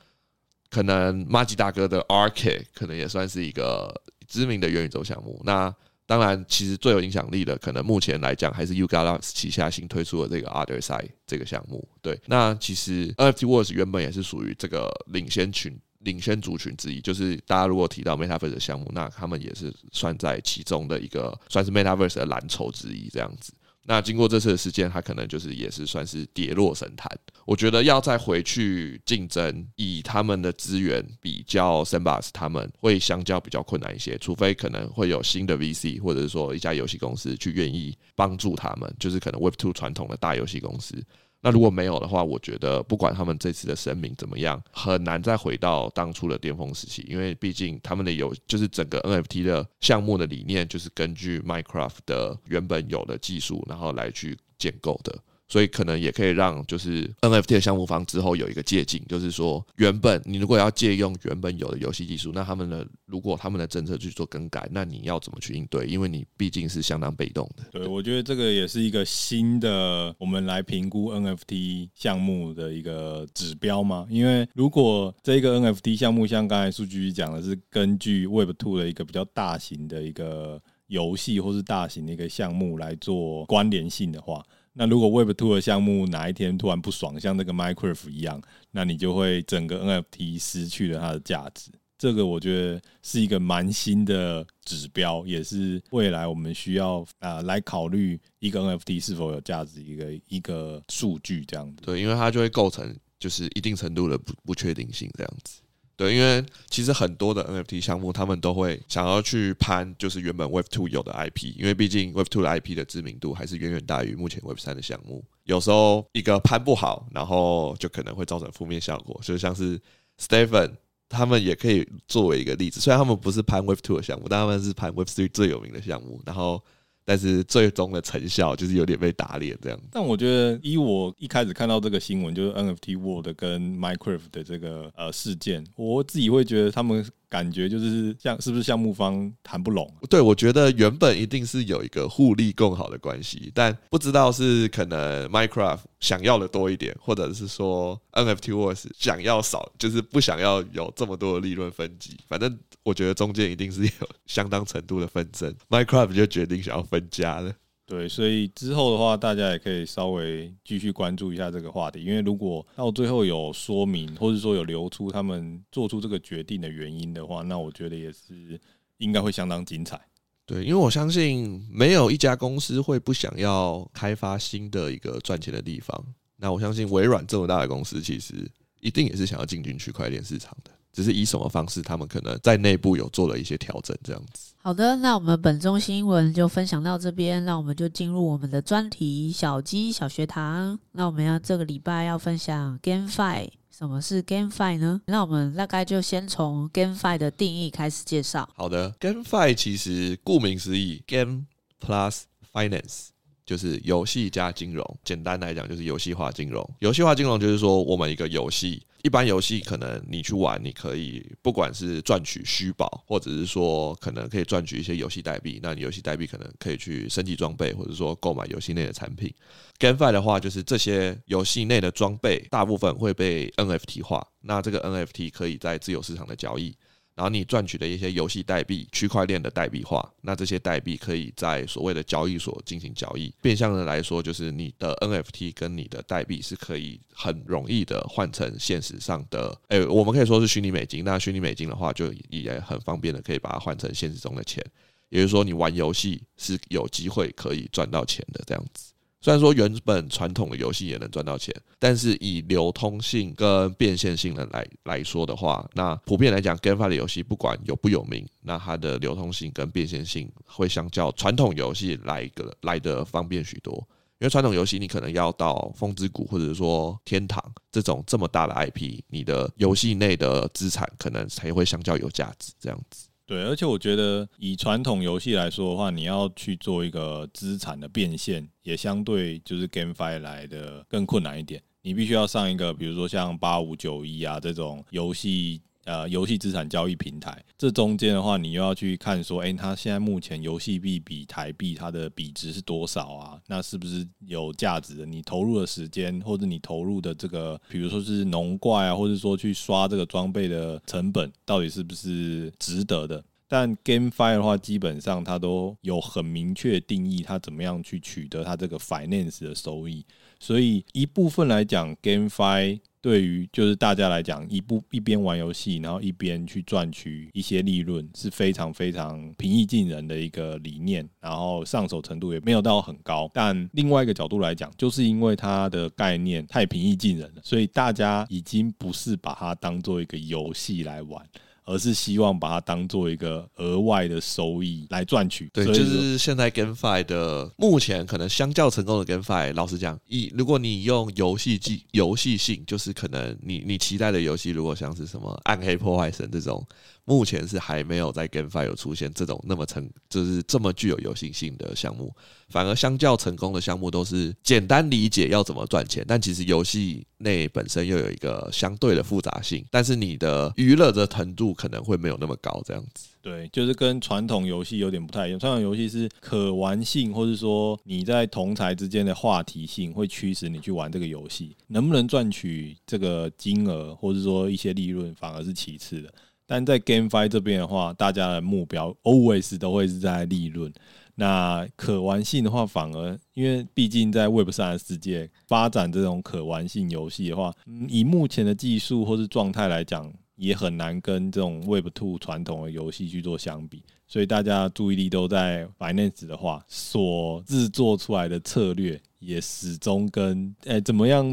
[0.75, 3.89] 可能麻吉大哥的 Arcade 可能也算是一个
[4.27, 5.41] 知名的元宇宙项目。
[5.45, 5.73] 那
[6.05, 11.87] 当然，其实最有影响力的，可能目前来讲还是 u g a l a x 旗下新推出的这个 Otherside 这个项目。
[12.01, 16.99] 对，那其实 NFT World 原本也是属于这个领先群、领先族群之一。
[16.99, 23.53] 就是大家如果提到 Metaverse 的项目，那他们也是算在其中的一个，算是 Metaverse 的蓝筹之一，这样子。
[23.87, 27.07] 那经过这次的事件，他可能就是也是算是跌落神坛。
[27.45, 34.17] 我觉得要再回去竞争，以他们的资源比较 s a n b o x 他们会相较比较困难一些。
[34.17, 41.03] 除非可能会有新的 VC，或者是说一家游戏公司去愿意帮助他们，就是可能 Web Two 传统的大游戏公司。
[41.45, 55.15] 那如果没有的话，我觉得不管他们这次的声明怎么样，很难再回到当初的巅峰时期，因为毕竟他们的有就是整个 NFT 的项目的理念，就是根据 Minecraft 的原本有的技术，然后来去建构的。
[55.47, 65.85] 所以可能也可以让就是 NFT 的项目方之后有一个借镜，就是说原本你如果要借用原本有的游戏技术，那他们的如果他们的政策去做更改，那你要怎么去应对？
[65.85, 67.63] 因为你毕竟是相当被动的。
[67.71, 74.07] 对，我觉得这个也是一个新的我们来评估 NFT 项目的一个指标嘛。
[74.09, 84.43] 因为如果这个 NFT 项目像刚才数据讲的是根据 Web Two 的一个比较大型的一个游戏或是大型的一个项目来做关联性的话。
[84.77, 91.71] 那如果 Web Two 的项目哪一天突然不爽，像那个 Minecraft 一样，那你就会整个 NFT 失去了它的价值。
[91.97, 101.83] 这个我觉得是一个蛮新的指标，也是未来我们需要啊、来考虑一个 NFT 是否有价值一个一个数据这样子。
[101.83, 105.61] 对，因为它就会构成就是一定程度的不不确定性这样子。
[105.97, 115.23] 对，因为其实很多的 NFT 项目，他们都会想要去攀，就是原本 Web Two 有的 IP，因为毕竟 Web Two 的 IP 的知名度还是远远大于目前 Web 三的项目。
[115.45, 119.19] 有时候一个攀不好，然后就可能会造成负面效果。
[119.23, 119.79] 就像是
[120.19, 120.71] Stephen
[121.07, 126.61] 他们也可以作为一个例子，虽然他们不是攀 Web Two 的项目，但他们是攀 Web Three 最有名的项目，然后。
[127.05, 129.79] 但是最终的成效就是有点被打脸这样。
[129.91, 137.05] 但我觉得，依我一开始看到这个新闻，就是 NFT World 跟 Minecraft 的这个呃事件，我自己会觉得他们。
[137.35, 139.93] 感觉就是像是不是项目方谈不拢？
[140.09, 152.17] 对，我觉得原本一定是有一个互利共好的关系，但不知道是可能 Minecraft 想要的多一点，或者是说 NFT World 想要少，就是不想要有这么多的利润分级。
[152.25, 157.51] 反正我觉得中间一定是有相当程度的纷争，Minecraft 就决定想要分家了。
[157.87, 168.59] 对，所以之后的话，大家也可以稍微继续关注一下这个话题，因为如果到最后有说明，或者说有流出他们做出这个决定的原因的话，那我觉得也是
[168.97, 170.01] 应该会相当精彩。
[170.47, 176.03] 对，因为我相信没有一家公司会不想要开发新的一个赚钱的地方。
[176.37, 178.33] 那我相信微软这么大的公司，其实
[178.79, 180.71] 一定也是想要进军区块链市场的。
[180.95, 184.53] 只是以什么方式，他们可能在内部有做了一些调整，这样子。
[184.61, 190.79] 好的，那我们本周新闻就分享到这边，那我们就进入我们的专题小鸡小学堂。
[190.93, 195.01] 那我们要这个礼拜要分享 GameFi，什么是 GameFi 呢？
[195.07, 198.47] 那我们大概就先从 GameFi 的定义开始介绍。
[198.55, 201.45] 好的，GameFi 其实顾名思义，Game
[201.85, 202.21] Plus
[202.53, 203.09] Finance
[203.45, 204.97] 就是游戏加金融。
[205.03, 206.67] 简单来讲，就是游戏化金融。
[206.79, 208.81] 游戏化金融就是说，我们一个游戏。
[209.05, 215.59] 一般游戏可能你去玩，你可以不管是赚取虚宝，或者是说可能可以赚取一些游戏代币。
[215.61, 219.31] 那你游戏代币可能可以去升级装备，或者说购买游戏内的产品。
[219.77, 226.75] GameFi 的话，就是这些游戏内的装备大部分会被 NFT 化，那这个 NFT 可以在自由市场的交易。
[227.15, 233.33] 然后你赚取的一些游戏代币，区块链的代币化，那这些代币可以在所谓的交易所进行交易。
[233.41, 241.05] 变相的来说，就是你的 NFT 跟你的代币是可以很容易的换成现实上的，诶，我们可以说是虚拟美金。
[241.05, 244.61] 那虚拟美金的话，就也很方便的可以把它换成现实中的钱。
[245.07, 248.91] 也就是说，你玩游戏是有机会可以赚到钱的这样子。
[249.25, 263.73] 虽然说原本传统的游戏也能赚到钱，但是以流通性跟变现性的来来说的话，那普遍来讲，GameFi 的游戏不管有不有名，那它的流通性跟变现性会相较传统游戏来一个来得方便许多。
[264.19, 273.07] 因为传统游戏你可能要到风之谷或者说天堂这种这么大的 IP，你的游戏内的资产可能才会相较有价值这样子。
[273.25, 281.61] 对，而且我觉得以传统游戏来说的话，你要去做一个资产的变现，也相对就是 GameFi 来的更困难一点。
[281.81, 285.61] 你必须要上一个，比如说像八五九一啊这种游戏。
[285.85, 293.39] 呃，游戏资产交易平台，这中间的话，你又要去看说，哎、它现在目前游戏币比台币它的比值是多少啊？
[293.45, 295.05] 那是不是有价值的？
[295.05, 303.23] 你投入的时间，或者你投入的这个，比如说是农怪啊，或者说去刷这个装备的成本，到底是不是值得的？
[303.47, 310.03] 但 GameFi 的话，基本上它都有很明确定义，它怎么样去取得它这个 finance 的收益。
[310.39, 312.79] 所以一部分来讲，GameFi。
[313.05, 323.29] 对于就是大家来讲，一部一边玩游戏，然后一边去赚取一些利润，是非常非常平易近人的一个理念，然后上手程度也没有到很高。
[323.31, 331.23] 但另外一个角度来讲，就是因为它的概念太平易近人了，所以大家已经不是把它当做一个游戏来玩。
[331.65, 335.49] 而是希望把它当做一个额外的收益来赚取。
[335.51, 346.65] 对，就是现在 GameFi 的目前可能相较成功的 GameFi，老实讲，以如果你用游戏机游戏性，就是可能你你期待的游戏，如果像是什么暗黑破坏神这种。
[347.05, 352.13] 目前是还没有在 GameFi 有出现这种那么成，就是这么具有游戏性的项目，
[352.49, 363.09] 反而相较成功的项目都是简单理解要怎么赚钱，但其实游戏内本身又有一个相对的复杂性，但是你的娱乐的程度可能会没有那么高，这样子。
[363.21, 365.39] 对，就是跟传统游戏有点不太一样。
[365.39, 376.13] 传统游戏是可玩性，或是说你在同侪之间的话题性会驱使你去玩这个游戏，能不能赚取这个金额，或是说一些利润，反而是其次的。
[376.47, 380.71] 但在 GameFi 这边的话，大家的目标 always 都会是在利润。
[381.17, 387.53] 那可玩性的话，反而因为毕竟在 Web 三的世界发展这种可玩性游戏的话，
[387.87, 393.81] 以目前的技术或是状态来讲，也很难跟这种 Web Two 传统的游戏去做相比。
[394.07, 401.25] 所以大家注意力都在 Finance 的话，所制作出来的策略也始终跟诶、怎么样？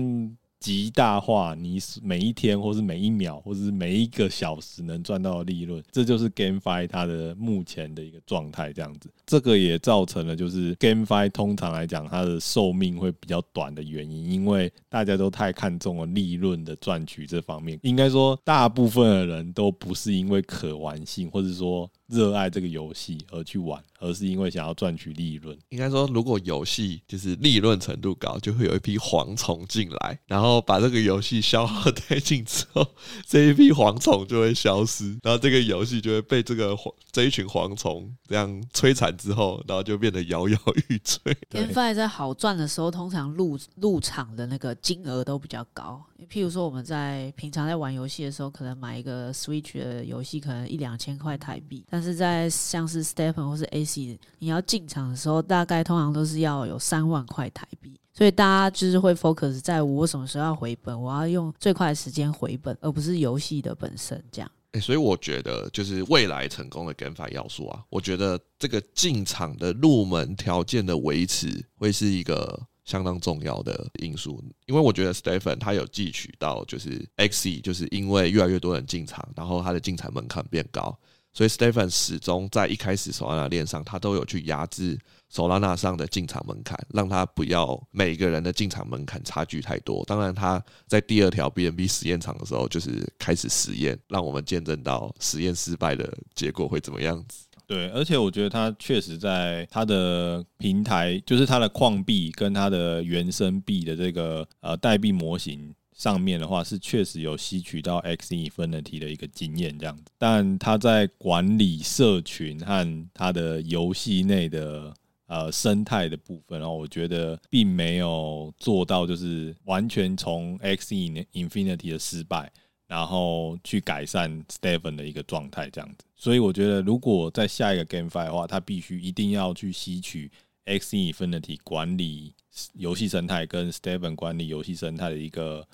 [0.63, 8.73] 极大化你每一天，或是每一秒，或者是每一个小时能赚到的利润，这就是 GameFi 它的目前的一个状态。
[8.73, 17.77] 这样子，这个也造成了就是 GameFi 通常来讲它的寿命会比较短的原因，因为大家都太看重了利润的赚取这方面。
[17.83, 21.91] 应该说，大部分的人都不是因为可玩性，或者说。
[22.13, 25.57] 热爱这个游戏而去玩，而是因为想要赚取利润。
[25.71, 32.87] 应该说，如果游戏就是利润程度高，就会有一批蝗虫进来，然后把这个游戏消耗殆尽之后，
[33.27, 40.59] 这一批蝗虫就会消失，然后这个游戏就会被这个蝗这一群蝗虫这样摧残之后，然后就变得摇摇
[40.89, 41.19] 欲坠。
[41.51, 46.03] GameFi 在好赚的时候，通常入入场的那个金额都比较高。
[46.31, 51.85] 譬如说，我们在平常在玩游戏的时候，可能买一个 Switch 的游戏，可能一两千块台币。
[51.91, 57.99] 但是在像是 Stephen 或是 AC，你要进场的时候，大概通常都是要有三万块台币。
[58.13, 64.51] 所以大家就是会 focus 在我什么时候要回本，我要用最快的时间回本，而不是游戏的本身这样。
[64.73, 72.61] 欸，所以我觉得就是未来成功的减法要素啊，我觉得这个进场的入门条件的维持会是一个。
[72.85, 80.99] 相当重要的因素，因为我觉得 Stephen 他有汲取到，就是 Xe 就是因为越来越多人进场，然后他的进场门槛变高，
[81.33, 84.99] 所以 Stephen 始终在一开始 Solana 链上，他都有去压制
[85.33, 90.05] Solana 上的进场门槛，让他不要每个人的进场门槛差距太多。
[90.05, 97.47] 当然，他在第二条 BNB 实验场的时候，就是开始实验，让我们见证到实验失败的结果会怎么样子。
[97.67, 110.05] 对，而且我觉得它确实在它的平台，就是它的矿币跟它的原生币的这个呃代币模型上面的话，是确实有吸取到 XE Infinity 的一个经验这样子。
[110.19, 114.93] 但他在管理社群和他的游戏内的
[115.27, 122.53] 呃生态的部分，然后我觉得并没有做到就是完全从 XE Infinity 的失败。
[122.89, 126.05] 然后去改善 Stephen 的一个状态，这样子。
[126.15, 130.31] 所以我觉得，如果在下一个 GameFi 的话，他必须一定要去吸取
[130.67, 132.35] XE Infinity 管理
[132.75, 135.67] 游戏生态跟 Stephen 管理游戏生态的一个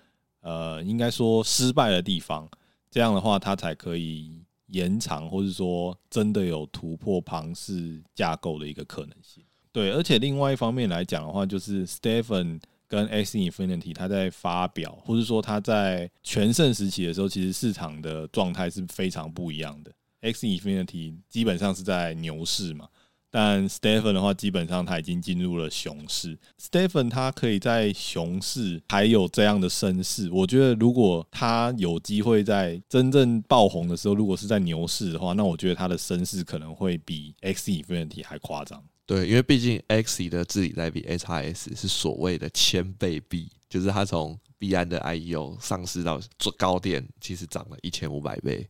[0.49, 2.49] 呃，应该说失败的地方。
[2.91, 9.45] 这样的话，他才可以延长，或是说真的有突破庞氏架构的一个可能性。
[9.73, 12.61] 对，而且另外一方面来讲的话，就是 Stephen。
[12.91, 19.93] 跟 X Infinity 他在发表，或是说他在全盛时期的时候，其实市场的状态是非常不一样的。
[20.23, 22.89] X Infinity 基本上是在牛市嘛，
[23.31, 26.39] 但 Stephen 的话，基本上他已经进入了熊市。
[26.61, 38.83] Stephen 他可以在熊市还有这样的声势，我觉得如果他有机会在真正爆红的时候，如果是在牛市的话，那我觉得他的声势可能会比 XE Infinity 还夸张。
[39.05, 48.69] 对，因为毕竟 XE 的治理代币 XRS 是所谓的千倍币，就是它从币安的 IEO 上市到最高点，其实涨了一千五百倍。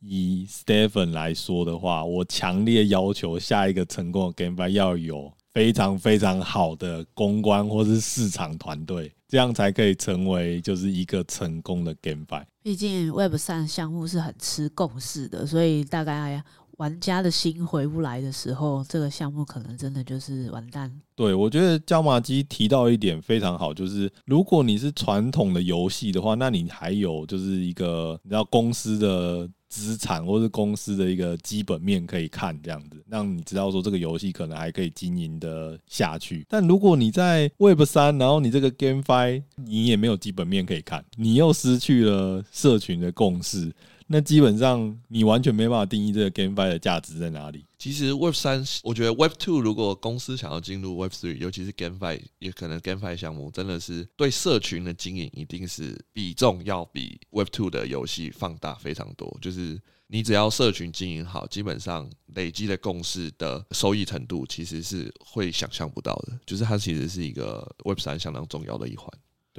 [0.00, 12.44] 以 Stephen 来说的话，我强烈要求下一个成功的 GameFi 要有非常非常好的公关或是市场团队，这样才可以成为就是一个成功的 GameFi。
[12.62, 16.42] 毕竟 Web 三项目是很吃共识的，所以大概
[16.78, 20.90] 玩家的心回不来的时候，这个项目可能真的就是完蛋。
[21.14, 29.46] 对，我觉得椒麻鸡提到一点非常好，就是如果你是传统的游戏的话，那你还有就是一个你知道公司的。
[29.70, 36.44] 资产或是公司的一个基本面可以看，这样子让你知道说这个游戏可能还可以经营的下去。
[36.48, 43.72] 但如果你在 Web 三，然后你这个 GameFi 你也没有基本面可以看，你又失去了社群的共识。
[44.12, 47.64] 那基本上你完全没办法定义这个 GameFi 的价值在哪里。
[47.78, 59.38] 其实 Web 三，我觉得 Web two 如果公司想要进入 Web three，尤其是 GameFi，也可能 GameFi 项目真的是对社群的经营一定是比重要比 Web two 的游戏放大非常多。
[59.40, 66.36] 就是你只要社群经营好，基本上累积的共识的收益程度其实是会想象不到的。
[66.44, 69.08] 就是它其实是一个 Web 三相当重要的一环。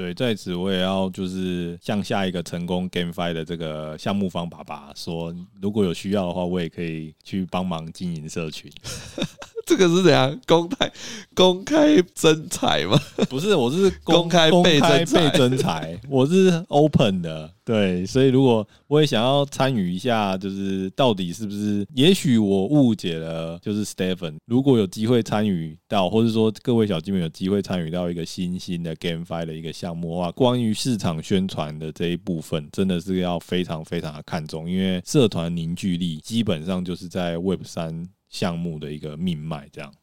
[0.01, 5.31] 对，在此我也要就是向下一个成功 GameFi 的这个项目方爸爸说，
[5.61, 8.71] 如果有需要的话，我也可以去帮忙经营社群。
[9.67, 10.91] 这个是怎样公开
[11.35, 12.99] 公开征才吗？
[13.29, 17.53] 不是，我是公，公开被征才，被征才， 我是 open 的。
[17.63, 21.85] 对，所以如果我也想要参与一下，就是到底是不是？
[21.93, 24.35] 也许我误解了，就是 Stephen。
[24.45, 39.93] 如果有机会参与到，或者说各位小鸡们有机会参与到一个新兴的 GameFi 的一个项目的话，关于市场宣传的这一部分，真的是要非常非常的看重，因为社团凝聚力基本上就是在 Web 三项目的一个命脉，这样。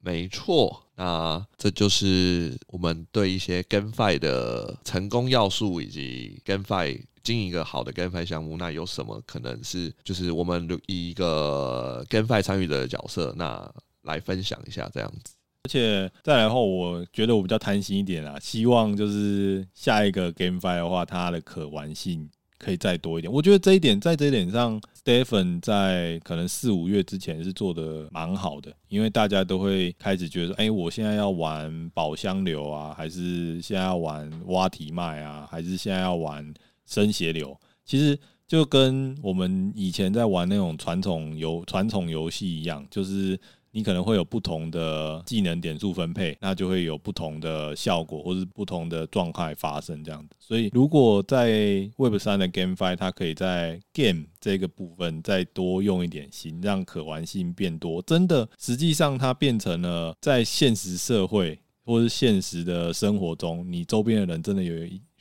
[0.00, 13.68] 没错，那这就是我们对一些 GameFi 的成功要素以及 GameFi 经营一个好的 GameFi 项目，那有什么可能是就是我们以一个 GameFi 参与者的角色，那
[14.02, 15.34] 来分享一下这样子。
[15.64, 22.30] 而且再来后，我觉得我比较贪心一点啊，希望就是下一个 GameFi 的话，它的可玩性。
[22.58, 36.52] 可以再多一点，我觉得这一点在这一点上，Stephen 在可能四五月之前是做的蛮好的，因为大家都会开始觉得说，哎，我现在要玩宝箱流啊，还是现在要玩挖提卖啊，还是现在要玩
[36.86, 37.58] 升血流？
[37.84, 43.38] 其实就跟我们以前在玩那种传统游传统游戏一样，就是。
[43.76, 50.30] 你可能会有不同的技能点数分配，那就会有不同的效果，或是不同的状态发生这样子。
[50.38, 64.72] 所以，如果在 Web 三的 GameFi，它可以在 Game 这个部分再多用一点心，让可玩性变多，真的，实际上它变成了在现实社会或是现实的生活中，你周边的人真的有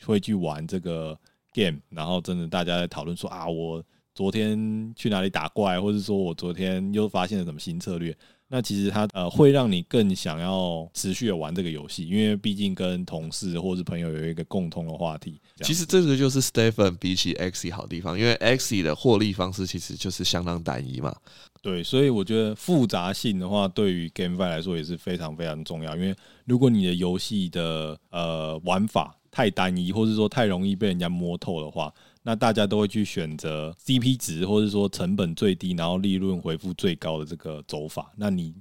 [0.05, 1.19] 会去玩这个
[1.51, 3.83] Game，然后真的大家在讨论说啊，我
[4.13, 8.15] 昨天去哪里打怪，或者说我昨天又发现了什么新策略。
[8.47, 15.41] 那其实它呃会让你更想要持续的玩这个游戏，因为毕竟跟同事或是朋友有一个共通的话题。
[15.61, 21.15] 其实这个就是 Stephen 比起 Axie 好地方，因为 Axie 的获利方式其实就是相当单一嘛。
[21.61, 25.95] 对，所以我觉得复杂性的话，对于 GameFi 来说也是非常非常重要。
[25.95, 26.15] 因为
[26.45, 31.91] 如果你的游戏的呃玩法太单一，或者说太容易被人家摸透的话，
[32.27, 38.11] 那大家都会去选择 CP 值，或者说成本最低，然后利润回复最高的这个走法。
[38.17, 38.51] 那你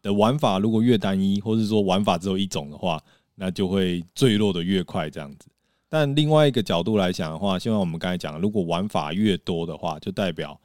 [0.00, 2.98] 的玩法如果越单一，或者说玩法只有一种的话，
[3.34, 5.50] 那就会坠落的越快这样子。
[5.90, 10.58] 但另外一个角度来讲的话，就像我们刚才讲，如果玩法越多的话，就代表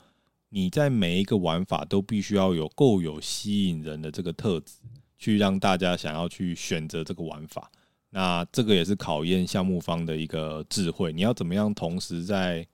[0.47, 4.75] 你在每一个玩法都必须要有够有吸引人的这个特质，
[5.17, 7.69] 去让大家想要去选择这个玩法。
[8.15, 12.65] 那这个也是考验项目方的一个智慧，你要怎么样同时在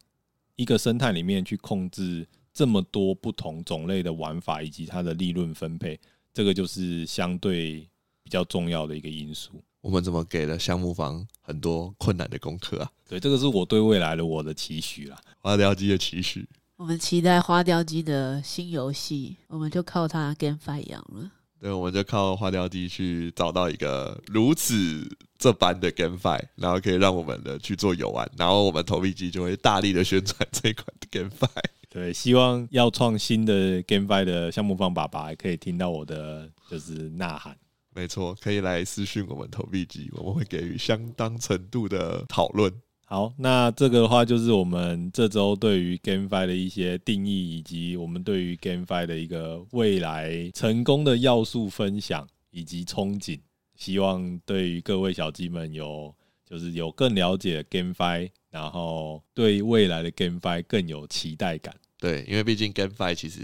[0.56, 6.00] 一个生态里面去控制这么多不同种类的玩法以及它的利润分配，
[6.32, 7.90] 这个就是相对
[8.24, 9.54] 比较重要的一个因素。
[9.82, 12.92] 我们怎么给了项目方很多困难的功课啊？
[13.10, 16.48] 对，这个是我对未来的我的期许啦，花雕鸡的期许。
[16.76, 21.32] 我们期待花雕鸡的新游戏，我们就靠它 GameFi 养了。
[21.60, 25.08] 对，我们就靠花雕鸡去找到一个如此
[25.42, 31.48] 这般的 GameFi，然后可以让我们的去做游玩，然后我们投币机就会大力的宣传这一款 GameFi。
[31.90, 37.58] 对，希望要创新的 GameFi 的项目方爸爸，可以听到我的就是呐喊。
[37.96, 42.72] 没错，可以来私讯我们投币机，我们会给予相当程度的讨论。
[43.06, 53.40] 好，那这个的话就是我们这周对于 GameFi 的一些定义，以及我们对于 GameFi 的一个未来成功的要素分享以及憧憬。
[53.82, 56.14] 希望对于各位小鸡们有
[56.46, 61.76] 就是有更了解 GameFi，然后对未来的 GameFi 更有期待感。
[61.98, 63.42] 对，因为毕竟 GameFi 其实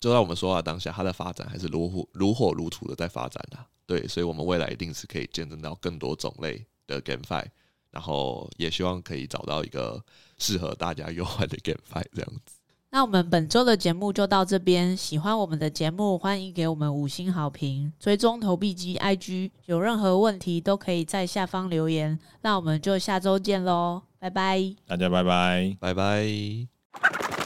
[0.00, 3.68] 就在我们说话当下，它的发展还是如火如火如荼的在发展的啊。
[3.86, 7.46] 对，所以我们未来一定是可以见证到更多种类的 GameFi。
[7.92, 10.04] 然后也希望可以找到一个
[10.38, 12.57] 适合大家游玩的 GameFi 这样子。
[12.90, 14.96] 那我们本周的节目就到这边。
[14.96, 19.50] 喜欢我们的节目，欢迎给我们五星好评，追踪投币机 IG。
[19.66, 22.18] 有任何问题都可以在下方留言。
[22.40, 24.74] 那我们就下周见喽，拜拜！
[24.86, 27.37] 大家拜拜，拜拜。